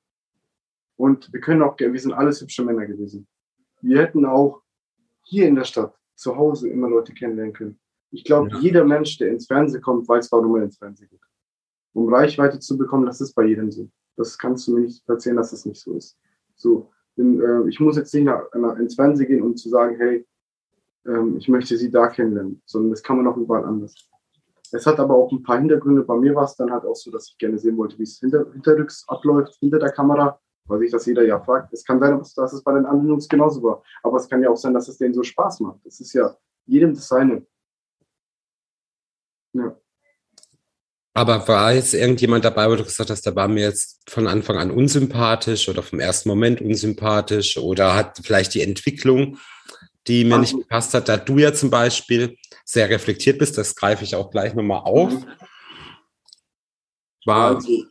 [0.96, 3.26] Und wir können auch, wir sind alles hübsche Männer gewesen.
[3.82, 4.62] Wir hätten auch
[5.24, 7.78] hier in der Stadt zu Hause immer Leute kennenlernen können.
[8.10, 8.58] Ich glaube, ja.
[8.58, 11.20] jeder Mensch, der ins Fernsehen kommt, weiß, warum er ins Fernsehen geht.
[11.92, 13.88] Um Reichweite zu bekommen, das ist bei jedem so.
[14.16, 16.18] Das kannst du mir nicht erzählen, dass das nicht so ist.
[16.54, 19.96] So, denn, äh, ich muss jetzt nicht nach, nach, ins Fernsehen gehen, um zu sagen,
[19.96, 20.26] hey,
[21.06, 23.94] ähm, ich möchte sie da kennenlernen, sondern das kann man auch überall anders.
[24.72, 26.02] Es hat aber auch ein paar Hintergründe.
[26.02, 28.18] Bei mir war es dann halt auch so, dass ich gerne sehen wollte, wie es
[28.18, 31.72] hinter, hinterrücks abläuft, hinter der Kamera weil sich das jeder ja fragt.
[31.72, 33.82] Es kann sein, dass es bei den anderen Jungs genauso war.
[34.02, 35.80] Aber es kann ja auch sein, dass es denen so Spaß macht.
[35.84, 37.46] Das ist ja jedem das seine.
[39.52, 39.76] Ja.
[41.14, 44.58] Aber war jetzt irgendjemand dabei, wo du gesagt hast, der war mir jetzt von Anfang
[44.58, 49.38] an unsympathisch oder vom ersten Moment unsympathisch oder hat vielleicht die Entwicklung,
[50.06, 53.74] die mir also, nicht gepasst hat, da du ja zum Beispiel sehr reflektiert bist, das
[53.74, 55.12] greife ich auch gleich nochmal auf.
[55.12, 55.24] Mhm.
[57.24, 57.84] War, also,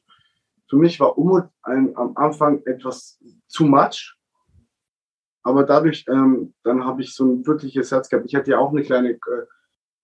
[0.67, 4.15] für mich war Umut ein, am Anfang etwas zu much.
[5.43, 8.25] Aber dadurch, ähm, dann habe ich so ein wirkliches Herz gehabt.
[8.27, 9.19] Ich hatte ja auch eine kleine,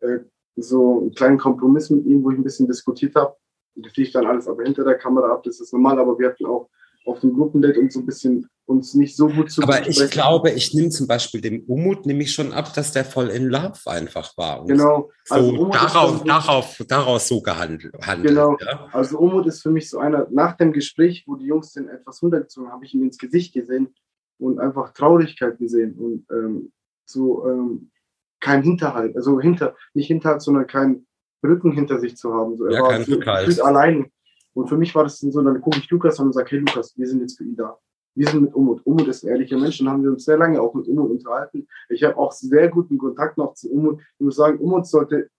[0.01, 3.35] äh, äh, so einen kleinen Kompromiss mit ihm, wo ich ein bisschen diskutiert habe.
[3.75, 6.45] Das lief dann alles aber hinter der Kamera ab, das ist normal, aber wir hatten
[6.45, 6.69] auch
[7.05, 10.51] auf dem Gruppendate und so ein bisschen uns nicht so gut zu Aber ich glaube,
[10.51, 13.79] ich nehme zum Beispiel dem Umut nehme ich schon ab, dass der voll in Love
[13.85, 14.61] einfach war.
[14.61, 15.09] Und genau.
[15.29, 17.93] Also so darauf, darauf, daraus so gehandelt.
[18.23, 18.57] Genau.
[18.61, 18.87] Ja?
[18.93, 22.21] Also Umut ist für mich so einer, nach dem Gespräch, wo die Jungs den etwas
[22.21, 23.93] runtergezogen haben, habe ich ihm ins Gesicht gesehen
[24.39, 26.71] und einfach Traurigkeit gesehen und ähm,
[27.05, 27.91] so ähm,
[28.39, 31.05] kein Hinterhalt, also hinter, nicht Hinterhalt, sondern kein
[31.43, 32.57] Rücken hinter sich zu haben.
[32.57, 33.61] So, er ja, war kein Rückhalt.
[33.61, 34.11] allein.
[34.53, 36.97] Und für mich war das so, dann gucke ich Lukas an und sage, hey Lukas,
[36.97, 37.77] wir sind jetzt für ihn da.
[38.15, 38.85] Wir sind mit Umut.
[38.85, 41.67] Umut ist ein ehrlicher Mensch und haben wir uns sehr lange auch mit Umut unterhalten.
[41.89, 44.01] Ich habe auch sehr guten Kontakt noch zu Umut.
[44.19, 45.29] Ich muss sagen, Umut sollte,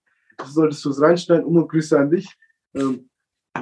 [0.44, 1.44] solltest du es reinstellen.
[1.44, 2.28] Umut, Grüße an dich.
[2.74, 3.10] Ähm,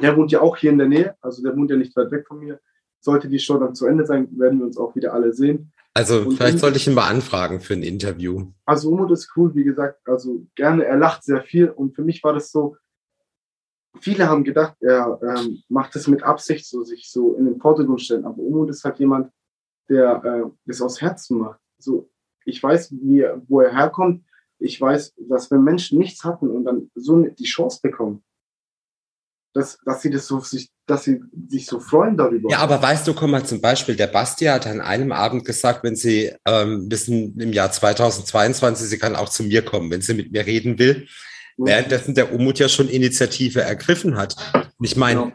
[0.01, 2.27] der wohnt ja auch hier in der Nähe, also der wohnt ja nicht weit weg
[2.27, 2.61] von mir.
[3.01, 5.73] Sollte die Show dann zu Ende sein, werden wir uns auch wieder alle sehen.
[5.95, 8.47] Also Und vielleicht sollte ich ihn mal anfragen für ein Interview.
[8.65, 12.23] Also Umut ist cool, wie gesagt, also gerne, er lacht sehr viel und für mich
[12.23, 12.77] war das so,
[14.01, 18.01] viele haben gedacht, er ähm, macht das mit Absicht, so sich so in den Vordergrund
[18.01, 19.33] stellen, aber Umut ist halt jemand,
[19.89, 21.61] der äh, das aus Herzen macht.
[21.79, 22.11] So,
[22.45, 24.25] ich weiß, wie, wo er herkommt,
[24.59, 28.23] ich weiß, dass wenn Menschen nichts hatten und dann so die Chance bekommen,
[29.53, 32.51] dass, dass sie das so sich, dass sie sich so freuen darüber.
[32.51, 35.83] Ja, aber weißt du, komm mal zum Beispiel, der Basti hat an einem Abend gesagt,
[35.83, 40.15] wenn sie ähm, wissen, im Jahr 2022, sie kann auch zu mir kommen, wenn sie
[40.15, 41.09] mit mir reden will.
[41.67, 44.35] Währenddessen der Umut ja schon Initiative ergriffen hat.
[44.55, 45.33] Und ich meine,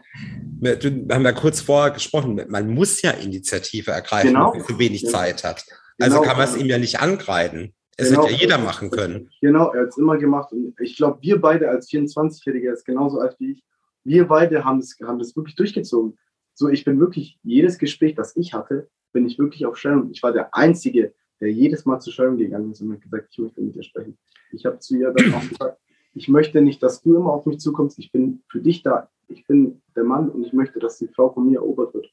[0.60, 4.52] wir wir haben ja kurz vorher gesprochen, man muss ja Initiative ergreifen, Genau.
[4.52, 5.10] wenn man so wenig Ja.
[5.10, 5.64] Zeit hat.
[5.98, 6.28] Also Genau.
[6.28, 7.74] kann man es ihm ja nicht angreifen.
[7.96, 8.24] Es Genau.
[8.24, 9.30] hätte ja jeder machen können.
[9.40, 10.52] Genau, er hat es immer gemacht.
[10.52, 13.62] Und ich glaube, wir beide als 24-Jähriger, er ist genauso alt wie ich,
[14.04, 16.18] wir beide haben das, haben das wirklich durchgezogen.
[16.54, 20.10] So, ich bin wirklich, jedes Gespräch, das ich hatte, bin ich wirklich auf Sharon.
[20.12, 23.38] Ich war der Einzige, der jedes Mal zu Sharon gegangen ist und hat gesagt, ich
[23.38, 24.16] möchte mit dir sprechen.
[24.52, 25.78] Ich habe zu ihr dann auch gesagt,
[26.16, 27.98] ich möchte nicht, dass du immer auf mich zukommst.
[27.98, 29.10] Ich bin für dich da.
[29.28, 32.06] Ich bin der Mann und ich möchte, dass die Frau von mir erobert wird.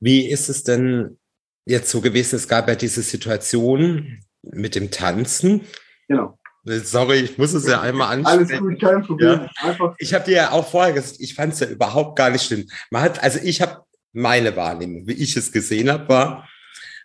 [0.00, 1.16] Wie ist es denn
[1.64, 2.36] jetzt so gewesen?
[2.36, 5.62] Es gab ja diese Situation mit dem Tanzen.
[6.08, 6.38] Genau.
[6.64, 8.50] Sorry, ich muss es ja einmal ansprechen.
[8.50, 9.48] Alles gut, kein Problem.
[9.58, 12.44] Einfach, Ich habe dir ja auch vorher gesagt, ich fand es ja überhaupt gar nicht
[12.44, 12.66] schlimm.
[12.90, 16.48] Man hat, also ich habe meine Wahrnehmung, wie ich es gesehen habe, war,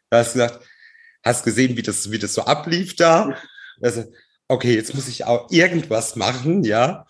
[0.09, 0.65] du hast gesagt,
[1.23, 3.37] hast gesehen, wie das, wie das so ablief da.
[3.83, 4.03] Also,
[4.51, 7.05] okay, jetzt muss ich auch irgendwas machen, ja.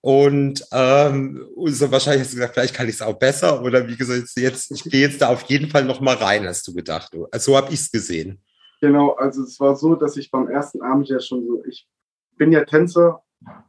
[0.00, 3.62] Und, ähm, so wahrscheinlich hast du gesagt, vielleicht kann ich es auch besser.
[3.62, 6.66] Oder wie gesagt, jetzt, ich gehe jetzt da auf jeden Fall noch mal rein, hast
[6.68, 7.12] du gedacht.
[7.30, 8.42] Also, so habe ich es gesehen.
[8.80, 11.88] Genau, also es war so, dass ich beim ersten Abend ja schon so, ich
[12.36, 13.22] bin ja Tänzer.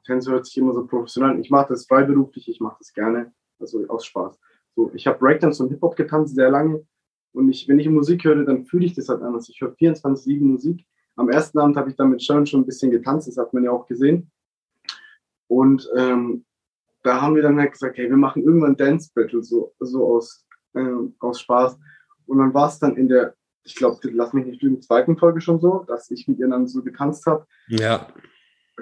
[0.05, 1.41] Tänzer hört sich immer so professionell an.
[1.41, 4.38] Ich mache das freiberuflich, ich mache das gerne, also aus Spaß.
[4.75, 6.85] So, ich habe Breakdance und Hip-Hop getanzt sehr lange
[7.35, 9.49] und ich, wenn ich Musik höre, dann fühle ich das halt anders.
[9.49, 10.85] Ich höre 24-7 Musik.
[11.15, 13.63] Am ersten Abend habe ich dann mit Sharon schon ein bisschen getanzt, das hat man
[13.63, 14.32] ja auch gesehen.
[15.47, 16.45] Und ähm,
[17.04, 20.45] da haben wir dann halt gesagt, hey, wir machen irgendwann Dance Battle, so, so aus,
[20.75, 21.78] ähm, aus Spaß.
[22.25, 25.39] Und dann war es dann in der, ich glaube, lass mich nicht lügen, zweiten Folge
[25.39, 27.45] schon so, dass ich mit ihr dann so getanzt habe.
[27.67, 28.08] Ja.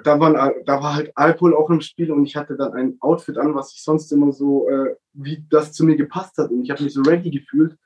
[0.02, 3.38] Da, waren, da war halt Alkohol auch im Spiel und ich hatte dann ein Outfit
[3.38, 6.50] an, was ich sonst immer so, äh, wie das zu mir gepasst hat.
[6.50, 7.76] Und ich habe mich so ready gefühlt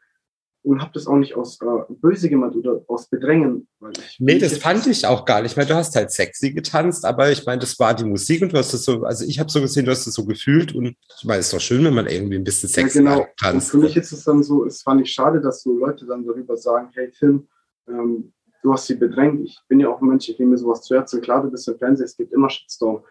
[0.62, 3.68] und habe das auch nicht aus äh, Böse gemeint oder aus Bedrängen.
[3.80, 7.04] Weil ich, Nee, das fand ich auch gar nicht, weil du hast halt sexy getanzt,
[7.04, 9.50] aber ich meine, das war die Musik und du hast das so, also ich habe
[9.50, 11.94] so gesehen, du hast das so gefühlt und ich meine, es ist doch schön, wenn
[11.94, 13.20] man irgendwie ein bisschen Ja, sexy genau.
[13.20, 13.70] Und tanzt.
[13.70, 16.56] für mich ist es dann so, es fand ich schade, dass so Leute dann darüber
[16.56, 17.48] sagen, hey Tim,
[17.88, 19.40] ähm, du hast sie bedrängt.
[19.48, 21.20] Ich bin ja auch ein Mensch, ich nehme mir sowas zu Herzen.
[21.20, 23.04] Klar, du bist im Fernsehen, es gibt immer Shitstorm.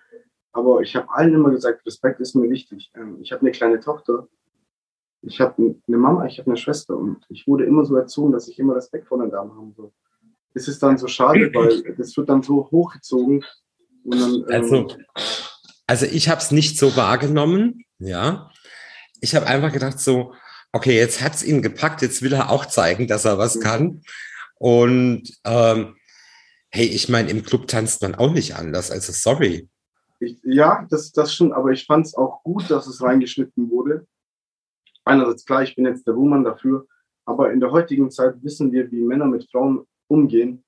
[0.51, 2.91] Aber ich habe allen immer gesagt, Respekt ist mir wichtig.
[2.95, 4.27] Ähm, ich habe eine kleine Tochter,
[5.27, 8.47] ich habe eine Mama, ich habe eine Schwester und ich wurde immer so erzogen, dass
[8.47, 9.91] ich immer Respekt vor den Damen haben soll.
[10.53, 13.43] Es ist dann so schade, weil das wird dann so hochgezogen.
[14.05, 14.87] Dann, ähm, Also,
[15.85, 18.49] also ich habe es nicht so wahrgenommen, ja.
[19.19, 20.33] Ich habe einfach gedacht so,
[20.71, 23.61] okay, jetzt hat's ihn gepackt, jetzt will er auch zeigen, dass er was Mhm.
[23.61, 24.01] kann.
[24.59, 25.95] Und ähm,
[26.69, 29.67] hey, ich meine, im Club tanzt man auch nicht anders, also sorry.
[30.19, 34.07] Ich, ja, das, das stimmt, aber ich fand es auch gut, dass es reingeschnitten wurde.
[35.07, 36.85] Einerseits klar, ich bin jetzt der Woman dafür,
[37.25, 40.63] aber in der heutigen Zeit wissen wir, wie Männer mit Frauen umgehen.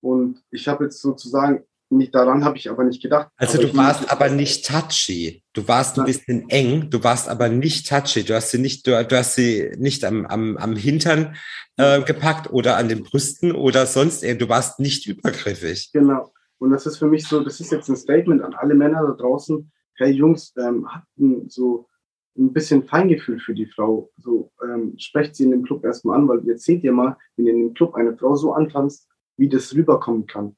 [0.00, 3.30] Und ich habe jetzt sozusagen, nicht daran habe ich aber nicht gedacht.
[3.36, 5.42] Also du warst aber nicht touchy.
[5.52, 6.06] Du warst ein Nein.
[6.06, 8.22] bisschen eng, du warst aber nicht touchy.
[8.22, 11.34] Du hast sie nicht, du, du hast sie nicht am, am, am Hintern
[11.76, 14.42] äh, gepackt oder an den Brüsten oder sonst irgend.
[14.42, 15.90] Du warst nicht übergriffig.
[15.92, 16.32] Genau.
[16.58, 19.12] Und das ist für mich so, das ist jetzt ein Statement an alle Männer da
[19.14, 19.72] draußen.
[19.96, 21.89] Hey Jungs, ähm, habt ein, so
[22.36, 24.10] ein bisschen Feingefühl für die Frau.
[24.18, 27.46] So ähm, sprecht sie in dem Club erstmal an, weil jetzt seht ihr mal, wenn
[27.46, 30.56] ihr in dem Club eine Frau so antanzt, wie das rüberkommen kann.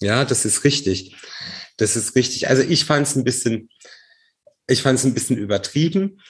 [0.00, 1.16] Ja, das ist richtig.
[1.76, 2.48] Das ist richtig.
[2.48, 3.70] Also ich fand es ein bisschen,
[4.66, 6.20] ich fand es ein bisschen übertrieben.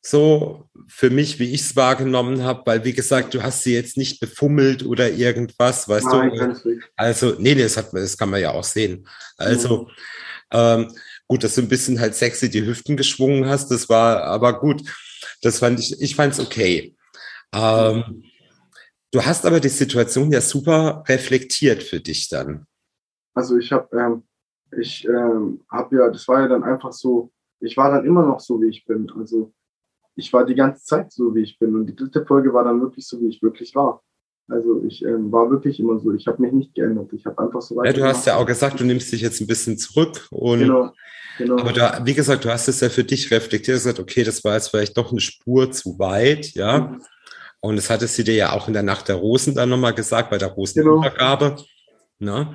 [0.00, 3.96] So für mich, wie ich es wahrgenommen habe, weil wie gesagt, du hast sie jetzt
[3.96, 6.80] nicht befummelt oder irgendwas, weißt Nein, du?
[6.94, 9.08] Also, nee, nee, das, hat, das kann man ja auch sehen.
[9.38, 9.88] Also,
[10.50, 10.92] ähm,
[11.28, 14.82] gut, dass du ein bisschen halt sexy die Hüften geschwungen hast, das war aber gut.
[15.42, 16.96] Das fand ich, ich fand es okay.
[17.52, 18.24] Ähm,
[19.10, 22.66] du hast aber die Situation ja super reflektiert für dich dann.
[23.34, 24.22] Also ich habe, ähm,
[24.78, 28.40] ich ähm, habe ja, das war ja dann einfach so, ich war dann immer noch
[28.40, 29.10] so, wie ich bin.
[29.16, 29.52] Also
[30.16, 31.74] ich war die ganze Zeit so, wie ich bin.
[31.74, 34.02] Und die dritte Folge war dann wirklich so, wie ich wirklich war.
[34.48, 36.12] Also ich ähm, war wirklich immer so.
[36.12, 37.12] Ich habe mich nicht geändert.
[37.12, 39.46] Ich habe einfach so Ja, du hast ja auch gesagt, du nimmst dich jetzt ein
[39.46, 40.92] bisschen zurück und Genau,
[41.38, 41.58] genau.
[41.58, 44.54] aber du, wie gesagt, du hast es ja für dich reflektiert, gesagt, okay, das war
[44.54, 46.98] jetzt vielleicht doch eine Spur zu weit, ja.
[47.60, 50.28] Und das hatte sie dir ja auch in der Nacht der Rosen dann nochmal gesagt,
[50.28, 51.56] bei der Rosenübergabe.
[52.18, 52.44] Genau.
[52.44, 52.54] Ne?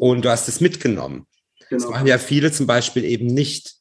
[0.00, 1.26] Und du hast es mitgenommen.
[1.70, 1.82] Genau.
[1.82, 3.76] Das machen ja viele zum Beispiel eben nicht.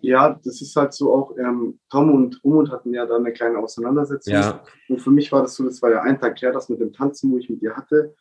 [0.00, 3.58] Ja, das ist halt so auch, ähm, Tom und Umut hatten ja da eine kleine
[3.58, 4.34] Auseinandersetzung.
[4.34, 4.62] Ja.
[4.88, 6.92] Und für mich war das so, das war ja ein Tag her, das mit dem
[6.92, 8.14] Tanzen, wo ich mit ihr hatte.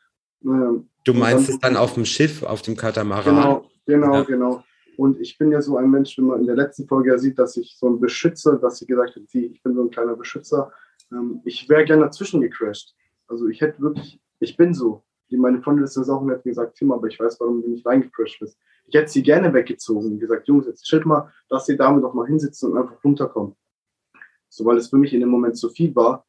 [0.44, 3.36] Ähm, du meinst dann, es dann auf dem Schiff, auf dem Katamaran?
[3.36, 4.24] Genau, genau, ja.
[4.24, 4.64] genau.
[4.98, 7.38] Und ich bin ja so ein Mensch, wenn man in der letzten Folge ja sieht,
[7.38, 10.72] dass ich so ein Beschützer, dass sie gesagt hat, ich bin so ein kleiner Beschützer.
[11.12, 12.96] Ähm, ich wäre gerne dazwischen gecrashed.
[13.28, 15.04] Also ich hätte wirklich, ich bin so.
[15.32, 17.86] Meine Freundin ist das auch und hat gesagt, Tim, aber ich weiß, warum du nicht
[17.86, 18.58] reingecrashed bist.
[18.88, 22.14] Ich hätte sie gerne weggezogen und gesagt, Jungs, jetzt chillt mal, dass die Dame doch
[22.14, 23.56] mal hinsitzen und einfach runterkommen.
[24.50, 26.26] So, weil es für mich in dem Moment zu viel war,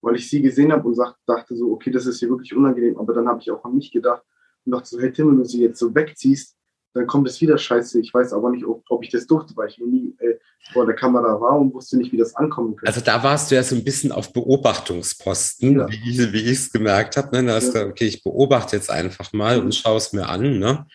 [0.00, 2.98] weil ich sie gesehen habe und dachte so, okay, das ist hier wirklich unangenehm.
[2.98, 4.22] Aber dann habe ich auch an mich gedacht
[4.64, 6.56] und dachte so, hey Tim, wenn du sie jetzt so wegziehst,
[6.96, 8.00] dann kommt es wieder scheiße.
[8.00, 10.38] Ich weiß aber nicht, ob, ob ich das durfte, weil ich nie äh,
[10.72, 12.88] vor der Kamera war und wusste nicht, wie das ankommen könnte.
[12.88, 15.88] Also da warst du ja so ein bisschen auf Beobachtungsposten, ja.
[15.88, 17.36] wie, wie ich es gemerkt habe.
[17.36, 17.44] Ne?
[17.46, 17.84] Da hast ja.
[17.84, 19.66] du, okay, ich beobachte jetzt einfach mal mhm.
[19.66, 20.58] und schaue es mir an.
[20.58, 20.86] Ne?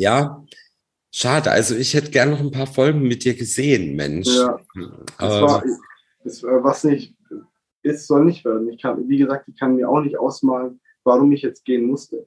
[0.00, 0.42] Ja,
[1.12, 1.50] schade.
[1.50, 4.28] Also ich hätte gerne noch ein paar Folgen mit dir gesehen, Mensch.
[4.28, 4.58] Ja,
[5.18, 5.62] das war,
[6.24, 7.14] das, was nicht
[7.82, 8.70] ist, soll nicht werden.
[8.70, 12.26] Ich kann, wie gesagt, ich kann mir auch nicht ausmalen, warum ich jetzt gehen musste.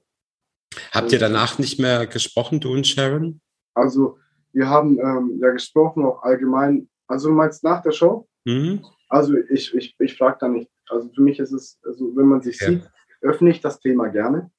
[0.92, 3.40] Habt ihr danach nicht mehr gesprochen, du und Sharon?
[3.74, 4.18] Also,
[4.52, 6.88] wir haben ähm, ja gesprochen, auch allgemein.
[7.08, 8.28] Also, du meinst nach der Show?
[8.44, 8.84] Mhm.
[9.08, 10.70] Also, ich, ich, ich frage da nicht.
[10.88, 12.68] Also, für mich ist es, also, wenn man sich ja.
[12.68, 14.52] sieht, öffne ich das Thema gerne.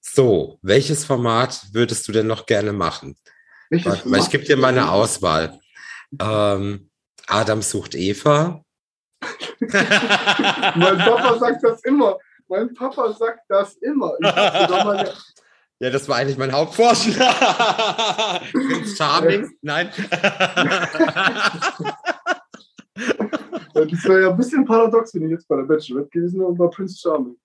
[0.00, 3.16] So, welches Format würdest du denn noch gerne machen?
[3.68, 5.60] Welches Weil ich gebe dir mal eine Auswahl.
[6.18, 6.90] Ähm,
[7.26, 8.64] Adam sucht Eva.
[9.60, 12.18] mein Papa sagt das immer.
[12.48, 14.14] Mein Papa sagt das immer.
[14.22, 18.42] ja, das war eigentlich mein Hauptvorschlag.
[18.52, 19.50] Prince Charming?
[19.62, 19.90] Nein.
[23.74, 26.58] das wäre ja ein bisschen paradox, wenn ich jetzt bei der Bachelorette gewesen wäre und
[26.58, 27.36] bei Prince Charming.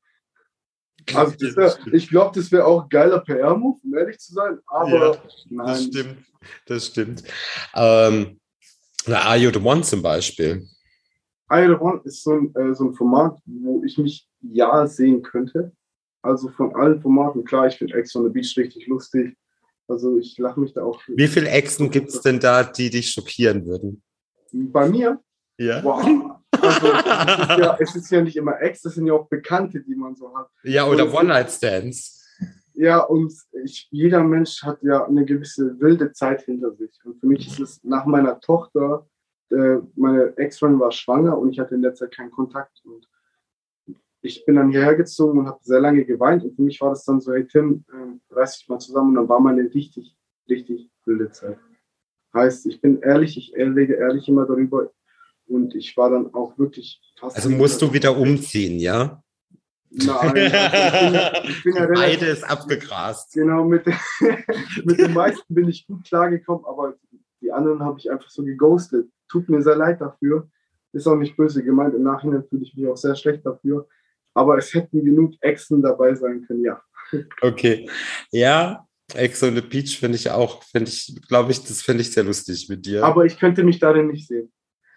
[1.14, 4.60] Also wär, ich glaube, das wäre auch ein geiler PR-Move, um ehrlich zu sein.
[4.66, 5.68] Aber ja, nein.
[5.68, 6.18] Das stimmt.
[6.66, 7.24] Das stimmt.
[7.76, 8.40] Ähm,
[9.08, 10.68] Are You the One zum Beispiel?
[11.48, 15.72] Are One ist so ein, äh, so ein Format, wo ich mich ja sehen könnte.
[16.22, 19.38] Also von allen Formaten, klar, ich finde Ex on the Beach richtig lustig.
[19.88, 21.00] Also ich lache mich da auch.
[21.08, 24.02] Wie viele Exen gibt es denn da, die dich schockieren würden?
[24.52, 25.20] Bei mir?
[25.58, 25.84] Ja.
[25.84, 26.35] Wow.
[26.62, 29.82] Also, es, ist ja, es ist ja nicht immer Ex, das sind ja auch Bekannte,
[29.82, 30.50] die man so hat.
[30.64, 32.24] Ja, oder One-Night-Stands.
[32.74, 33.34] Ja, und
[33.64, 36.92] ich, jeder Mensch hat ja eine gewisse wilde Zeit hinter sich.
[37.06, 39.08] Und für mich ist es nach meiner Tochter
[39.52, 42.82] äh, meine Ex-Freundin war schwanger und ich hatte in der Zeit keinen Kontakt.
[42.84, 43.08] Und
[44.22, 46.44] ich bin dann hierher gezogen und habe sehr lange geweint.
[46.44, 49.10] Und für mich war das dann so, hey Tim, äh, reiß dich mal zusammen.
[49.10, 50.18] Und dann war meine richtig,
[50.50, 51.58] richtig wilde Zeit.
[52.34, 54.92] Heißt, ich bin ehrlich, ich rede ehrlich immer darüber.
[55.48, 57.36] Und ich war dann auch wirklich fast.
[57.36, 59.22] Also musst du wieder umziehen, ja?
[59.92, 63.34] Nein, also ich bin ja, ich bin ja Beides abgegrast.
[63.34, 63.86] Genau, mit,
[64.84, 66.96] mit den meisten bin ich gut klargekommen, aber
[67.42, 69.10] die anderen habe ich einfach so geghostet.
[69.30, 70.50] Tut mir sehr leid dafür.
[70.92, 71.94] Ist auch nicht böse gemeint.
[71.94, 73.88] Im Nachhinein fühle ich mich auch sehr schlecht dafür.
[74.34, 76.82] Aber es hätten genug Exen dabei sein können, ja.
[77.42, 77.88] Okay.
[78.32, 82.12] Ja, Ex on the Beach finde ich auch, finde ich, glaube ich, das finde ich
[82.12, 83.04] sehr lustig mit dir.
[83.04, 84.52] Aber ich könnte mich darin nicht sehen.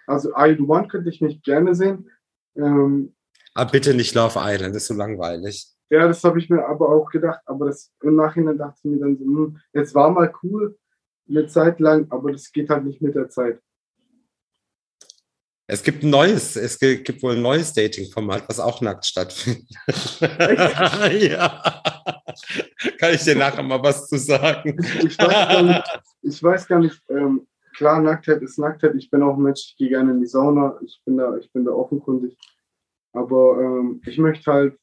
[0.09, 2.11] Also Isle One könnte ich nicht gerne sehen.
[2.57, 3.15] Ähm,
[3.55, 5.67] aber bitte nicht Love Island, das ist so langweilig.
[5.91, 7.41] Ja, das habe ich mir aber auch gedacht.
[7.47, 10.79] Aber das, im Nachhinein dachte ich mir dann so, hm, jetzt war mal cool,
[11.29, 13.61] eine Zeit lang, aber das geht halt nicht mit der Zeit.
[15.71, 19.69] Es gibt ein neues, es gibt wohl ein neues Dating-Format, was auch nackt stattfindet.
[20.21, 21.83] ja.
[22.99, 24.79] Kann ich dir nachher mal was zu sagen?
[25.05, 27.47] Ich weiß gar nicht, ich weiß gar nicht ähm,
[27.79, 28.95] klar, Nacktheit ist Nacktheit.
[28.97, 31.51] Ich bin auch ein Mensch, ich gehe gerne in die Sauna, ich bin da, ich
[31.53, 32.37] bin da offenkundig.
[33.13, 34.79] Aber ähm, ich möchte halt.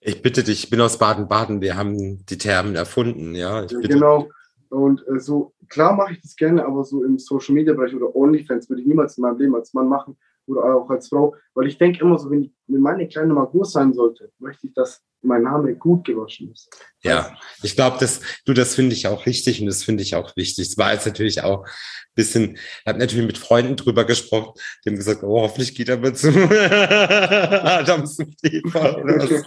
[0.00, 3.62] Ich bitte dich, ich bin aus Baden-Baden, wir haben die Thermen erfunden, ja.
[3.62, 4.28] ja genau.
[4.68, 8.14] Und äh, so, klar mache ich das gerne, aber so im Social Media Bereich oder
[8.14, 10.16] OnlyFans würde ich niemals in meinem Leben als Mann machen
[10.46, 13.46] oder auch als Frau, weil ich denke immer so, wenn, ich, wenn meine Kleine mal
[13.46, 16.68] groß sein sollte, möchte ich, dass mein Name gut gewaschen ist.
[17.02, 20.36] Ja, ich glaube, dass du, das finde ich auch richtig und das finde ich auch
[20.36, 20.68] wichtig.
[20.68, 21.70] Es war jetzt natürlich auch ein
[22.14, 24.52] bisschen, ich habe natürlich mit Freunden drüber gesprochen,
[24.84, 29.42] die haben gesagt, oh, hoffentlich geht er mit zu Adams Eva oder so.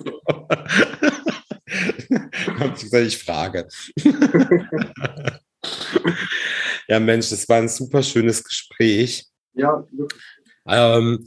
[2.59, 3.67] habe ich gesagt, ich frage.
[6.87, 9.25] ja, Mensch, das war ein super schönes Gespräch.
[9.53, 10.21] Ja, wirklich.
[10.69, 11.25] Ähm,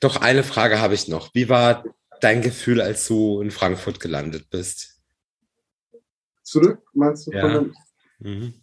[0.00, 1.34] doch eine Frage habe ich noch.
[1.34, 1.84] Wie war
[2.20, 5.00] dein Gefühl, als du in Frankfurt gelandet bist?
[6.42, 7.32] Zurück, meinst du?
[7.32, 7.64] Ja.
[8.18, 8.54] Mhm.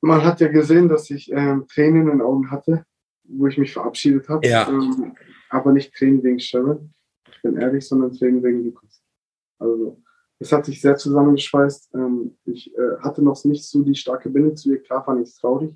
[0.00, 2.84] Man hat ja gesehen, dass ich ähm, Tränen in den Augen hatte.
[3.24, 4.46] wo ich mich verabschiedet habe.
[4.46, 4.68] Ja.
[4.68, 5.16] Ähm,
[5.48, 6.92] aber nicht Tränen wegen Sharon,
[7.30, 9.02] ich bin ehrlich, sondern Tränen wegen Lukas.
[9.58, 10.02] Also,
[10.38, 11.94] es hat sich sehr zusammengeschweißt.
[11.94, 14.82] Ähm, ich äh, hatte noch nicht so die starke Bindung zu ihr.
[14.82, 15.74] Klar fand ich es traurig.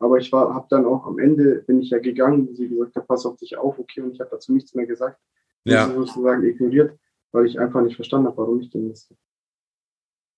[0.00, 2.96] Aber ich war, habe dann auch am Ende, bin ich ja gegangen, wo sie gesagt
[2.96, 5.20] hat, pass auf dich auf, okay, und ich habe dazu nichts mehr gesagt.
[5.64, 5.86] Ja.
[5.86, 6.98] Sie sozusagen ignoriert,
[7.32, 9.14] weil ich einfach nicht verstanden habe, warum ich denn musste.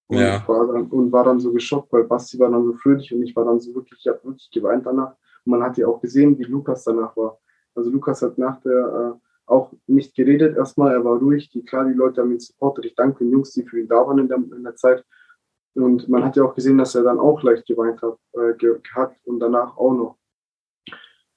[0.08, 0.46] Und, Ja.
[0.48, 3.34] war dann, und war dann so geschockt, weil Basti war dann so fröhlich und ich
[3.36, 5.14] war dann so wirklich, ich habe wirklich geweint danach.
[5.44, 7.38] Und man hat ja auch gesehen, wie Lukas danach war.
[7.74, 11.50] Also Lukas hat nach der äh, auch nicht geredet erstmal, er war ruhig.
[11.50, 12.84] Die, klar, die Leute haben ihn supportet.
[12.84, 15.04] Ich danke den Jungs, die für ihn da waren in der, in der Zeit.
[15.74, 18.54] Und man hat ja auch gesehen, dass er dann auch leicht geweint hat, äh,
[18.94, 20.18] hat und danach auch noch.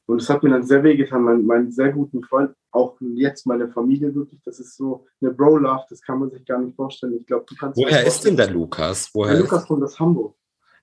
[0.08, 3.70] Und es hat mir dann sehr wehgetan, mein, meinen sehr guten Freund, auch jetzt meine
[3.70, 7.18] Familie wirklich, das ist so eine Bro-Love, das kann man sich gar nicht vorstellen.
[7.20, 9.10] Ich glaube, du kannst Woher ist denn der Lukas?
[9.14, 10.36] Woher der Lukas kommt aus Hamburg.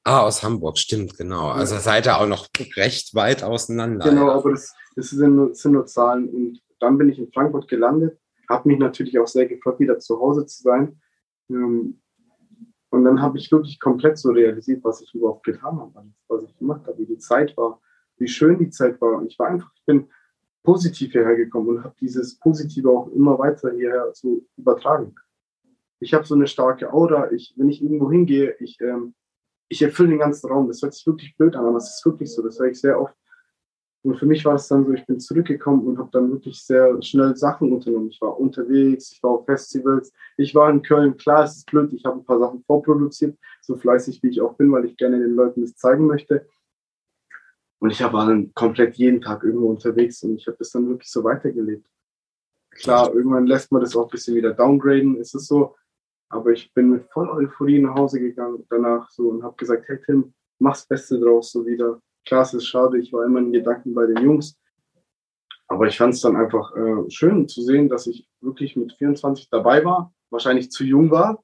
[0.04, 1.50] Ah, aus Hamburg, stimmt, genau.
[1.50, 4.08] Also seid ihr auch noch recht weit auseinander.
[4.08, 4.34] Genau, ja.
[4.34, 6.28] aber das, das sind, nur, sind nur Zahlen.
[6.28, 10.18] Und dann bin ich in Frankfurt gelandet, habe mich natürlich auch sehr gefreut, wieder zu
[10.18, 11.00] Hause zu sein.
[11.48, 12.01] Ähm,
[12.92, 16.54] Und dann habe ich wirklich komplett so realisiert, was ich überhaupt getan habe, was ich
[16.58, 17.80] gemacht habe, wie die Zeit war,
[18.18, 19.16] wie schön die Zeit war.
[19.16, 20.08] Und ich war einfach, ich bin
[20.62, 25.14] positiv hierher gekommen und habe dieses Positive auch immer weiter hierher so übertragen.
[26.00, 27.32] Ich habe so eine starke Aura.
[27.32, 29.14] Ich, wenn ich irgendwo hingehe, ich, ähm,
[29.68, 30.68] ich erfülle den ganzen Raum.
[30.68, 32.42] Das hört sich wirklich blöd an, aber es ist wirklich so.
[32.42, 33.14] Das höre ich sehr oft.
[34.04, 37.00] Und für mich war es dann so, ich bin zurückgekommen und habe dann wirklich sehr
[37.02, 38.10] schnell Sachen unternommen.
[38.10, 41.16] Ich war unterwegs, ich war auf Festivals, ich war in Köln.
[41.16, 44.54] Klar, es ist blöd, ich habe ein paar Sachen vorproduziert, so fleißig wie ich auch
[44.54, 46.46] bin, weil ich gerne den Leuten das zeigen möchte.
[47.78, 51.10] Und ich war dann komplett jeden Tag irgendwo unterwegs und ich habe das dann wirklich
[51.10, 51.86] so weitergelebt.
[52.70, 55.76] Klar, irgendwann lässt man das auch ein bisschen wieder downgraden, ist es so.
[56.28, 59.98] Aber ich bin mit voller Euphorie nach Hause gegangen danach so und habe gesagt, hey
[60.04, 62.00] Tim, mach's Beste draus so wieder.
[62.24, 64.58] Klar, es ist schade, ich war immer in Gedanken bei den Jungs.
[65.68, 69.48] Aber ich fand es dann einfach äh, schön zu sehen, dass ich wirklich mit 24
[69.48, 71.42] dabei war, wahrscheinlich zu jung war.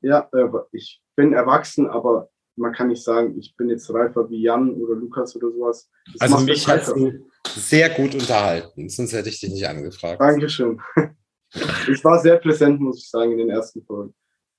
[0.00, 4.40] Ja, äh, ich bin erwachsen, aber man kann nicht sagen, ich bin jetzt reifer wie
[4.40, 5.90] Jan oder Lukas oder sowas.
[6.12, 10.20] Das Also mich du sehr gut unterhalten, sonst hätte ich dich nicht angefragt.
[10.20, 10.80] Dankeschön.
[11.88, 14.12] Ich war sehr präsent, muss ich sagen, in den ersten Folgen.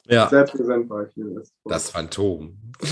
[0.08, 1.42] Ja, Sehr präsent war ich Folgen.
[1.66, 2.58] das Phantom.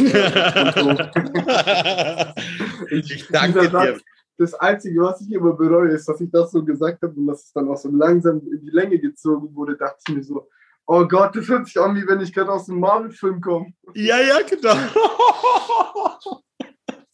[2.90, 4.00] Ich danke dir.
[4.38, 7.46] Das Einzige, was ich immer bereue, ist, dass ich das so gesagt habe und dass
[7.46, 10.50] es dann auch so langsam in die Länge gezogen wurde, dachte ich mir so,
[10.88, 13.74] oh Gott, das hört sich an, wie wenn ich gerade aus einem Marvel-Film komme.
[13.94, 14.76] Ja, ja, genau.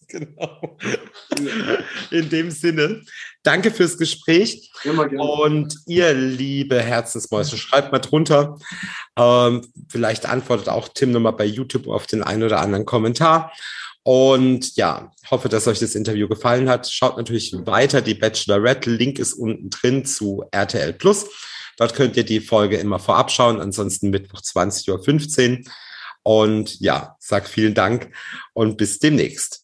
[0.07, 0.77] genau.
[2.11, 3.01] In dem Sinne,
[3.43, 4.71] danke fürs Gespräch.
[4.83, 5.23] Immer gerne.
[5.23, 8.57] Und ihr liebe Herzensmäuse, schreibt mal drunter.
[9.17, 13.51] Ähm, vielleicht antwortet auch Tim nochmal bei YouTube auf den einen oder anderen Kommentar.
[14.03, 16.89] Und ja, hoffe, dass euch das Interview gefallen hat.
[16.89, 18.89] Schaut natürlich weiter die Bachelorette.
[18.89, 21.27] Link ist unten drin zu RTL Plus.
[21.77, 23.61] Dort könnt ihr die Folge immer vorab schauen.
[23.61, 25.71] Ansonsten Mittwoch 20.15 Uhr.
[26.23, 28.11] Und ja, sag vielen Dank
[28.53, 29.57] und bis demnächst.